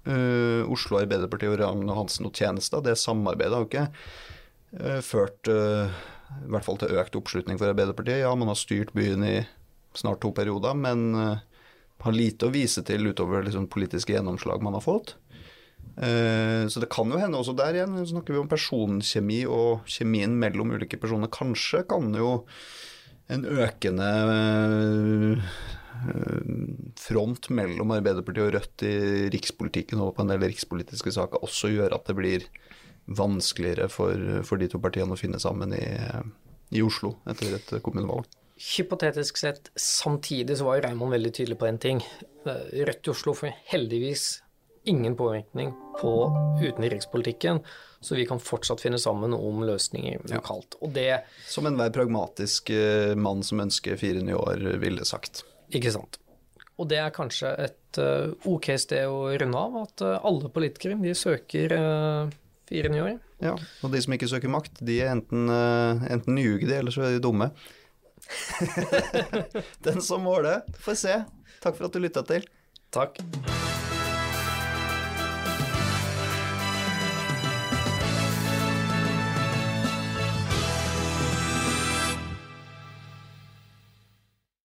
Oslo 0.09 0.97
Arbeiderparti 0.99 1.47
og 1.47 1.53
Ragnar 1.61 1.95
Hansen 1.95 2.25
noe 2.25 2.35
tjeneste. 2.35 2.81
Det 2.83 2.97
samarbeidet 2.99 3.55
har 3.55 3.63
ikke 3.63 5.03
ført 5.05 5.47
i 5.47 6.49
hvert 6.51 6.65
fall 6.65 6.79
til 6.81 6.97
økt 6.99 7.15
oppslutning 7.15 7.55
for 7.61 7.71
Arbeiderpartiet. 7.71 8.25
Ja, 8.25 8.33
man 8.35 8.51
har 8.51 8.59
styrt 8.59 8.91
byen 8.97 9.23
i 9.23 9.37
snart 9.97 10.21
to 10.21 10.31
perioder, 10.35 10.75
men 10.77 11.15
uh, 11.15 11.39
har 12.03 12.15
lite 12.15 12.47
å 12.47 12.53
vise 12.53 12.83
til 12.87 13.09
utover 13.11 13.43
liksom, 13.45 13.67
politiske 13.71 14.15
gjennomslag 14.15 14.63
man 14.63 14.77
har 14.77 14.85
fått. 14.85 15.15
Uh, 15.99 16.67
så 16.71 16.83
det 16.83 16.91
kan 16.93 17.11
jo 17.11 17.19
hende 17.19 17.39
også 17.39 17.55
der 17.57 17.79
igjen, 17.79 17.97
snakker 18.07 18.35
vi 18.35 18.43
om 18.43 18.51
personkjemi 18.51 19.41
og 19.49 19.89
kjemien 19.89 20.37
mellom 20.39 20.75
ulike 20.75 20.99
personer. 21.01 21.31
Kanskje 21.33 21.83
kan 21.89 22.13
jo 22.15 22.37
en 23.29 23.45
økende 23.45 24.07
uh, 24.29 25.51
front 26.99 27.49
mellom 27.51 27.91
Arbeiderpartiet 27.97 28.45
og 28.45 28.53
Rødt 28.55 28.87
i 28.87 28.95
rikspolitikken 29.33 29.99
og 30.03 30.13
på 30.15 30.23
en 30.23 30.31
del 30.31 30.45
rikspolitiske 30.47 31.11
saker 31.17 31.43
også 31.43 31.73
gjøre 31.73 31.99
at 31.99 32.07
det 32.07 32.15
blir 32.15 32.45
vanskeligere 33.09 33.89
for, 33.91 34.15
for 34.47 34.61
de 34.61 34.69
to 34.71 34.79
partiene 34.81 35.15
å 35.15 35.19
finne 35.19 35.41
sammen 35.41 35.73
i, 35.75 35.85
i 36.77 36.83
Oslo 36.85 37.17
etter 37.27 37.57
et 37.57 37.73
kommunevalg 37.83 38.29
hypotetisk 38.59 39.37
sett, 39.37 39.71
samtidig 39.75 40.57
så 40.57 40.67
var 40.67 40.81
Raymond 40.83 41.15
veldig 41.15 41.31
tydelig 41.33 41.57
på 41.59 41.67
en 41.69 41.79
ting. 41.79 42.03
Eh, 42.45 42.85
Rødt 42.85 43.07
i 43.07 43.11
Oslo 43.13 43.33
får 43.37 43.55
heldigvis 43.71 44.41
ingen 44.89 45.15
påvirkning 45.15 45.71
på 45.99 46.13
utenrikspolitikken, 46.63 47.61
så 48.01 48.15
vi 48.15 48.25
kan 48.27 48.39
fortsatt 48.39 48.81
finne 48.81 48.99
sammen 48.99 49.35
om 49.35 49.63
løsninger 49.67 50.23
lokalt. 50.31 50.75
Og 50.81 50.91
det 50.95 51.21
Som 51.47 51.67
enhver 51.69 51.91
pragmatisk 51.95 52.71
eh, 52.75 53.15
mann 53.15 53.43
som 53.43 53.63
ønsker 53.63 53.99
fire 53.99 54.23
nye 54.23 54.39
år, 54.39 54.65
ville 54.81 55.07
sagt. 55.07 55.43
Ikke 55.71 55.93
sant. 55.95 56.19
Og 56.79 56.87
det 56.87 56.99
er 56.99 57.11
kanskje 57.11 57.49
et 57.59 57.97
uh, 57.99 58.31
ok 58.47 58.69
sted 58.79 59.03
å 59.11 59.33
runde 59.35 59.59
av, 59.59 59.73
at 59.83 60.03
alle 60.23 60.47
politikere 60.47 60.95
de 61.01 61.11
søker 61.11 61.73
fire 62.69 62.91
nye 62.93 63.03
år. 63.03 63.17
Ja, 63.43 63.57
og 63.83 63.91
de 63.91 63.99
som 63.99 64.15
ikke 64.15 64.29
søker 64.31 64.51
makt, 64.51 64.79
de 64.87 65.01
er 65.03 65.11
enten, 65.11 65.51
enten 65.51 66.37
nyuge 66.39 66.71
eller 66.71 66.95
så 66.95 67.03
er 67.03 67.17
de 67.17 67.23
dumme. 67.23 67.49
Den 69.85 70.01
som 70.01 70.23
måler, 70.25 70.61
får 70.83 71.01
se. 71.05 71.17
Takk 71.63 71.79
for 71.79 71.89
at 71.89 71.95
du 71.95 72.03
lytta 72.03 72.25
til. 72.27 72.45
Takk. 72.93 73.21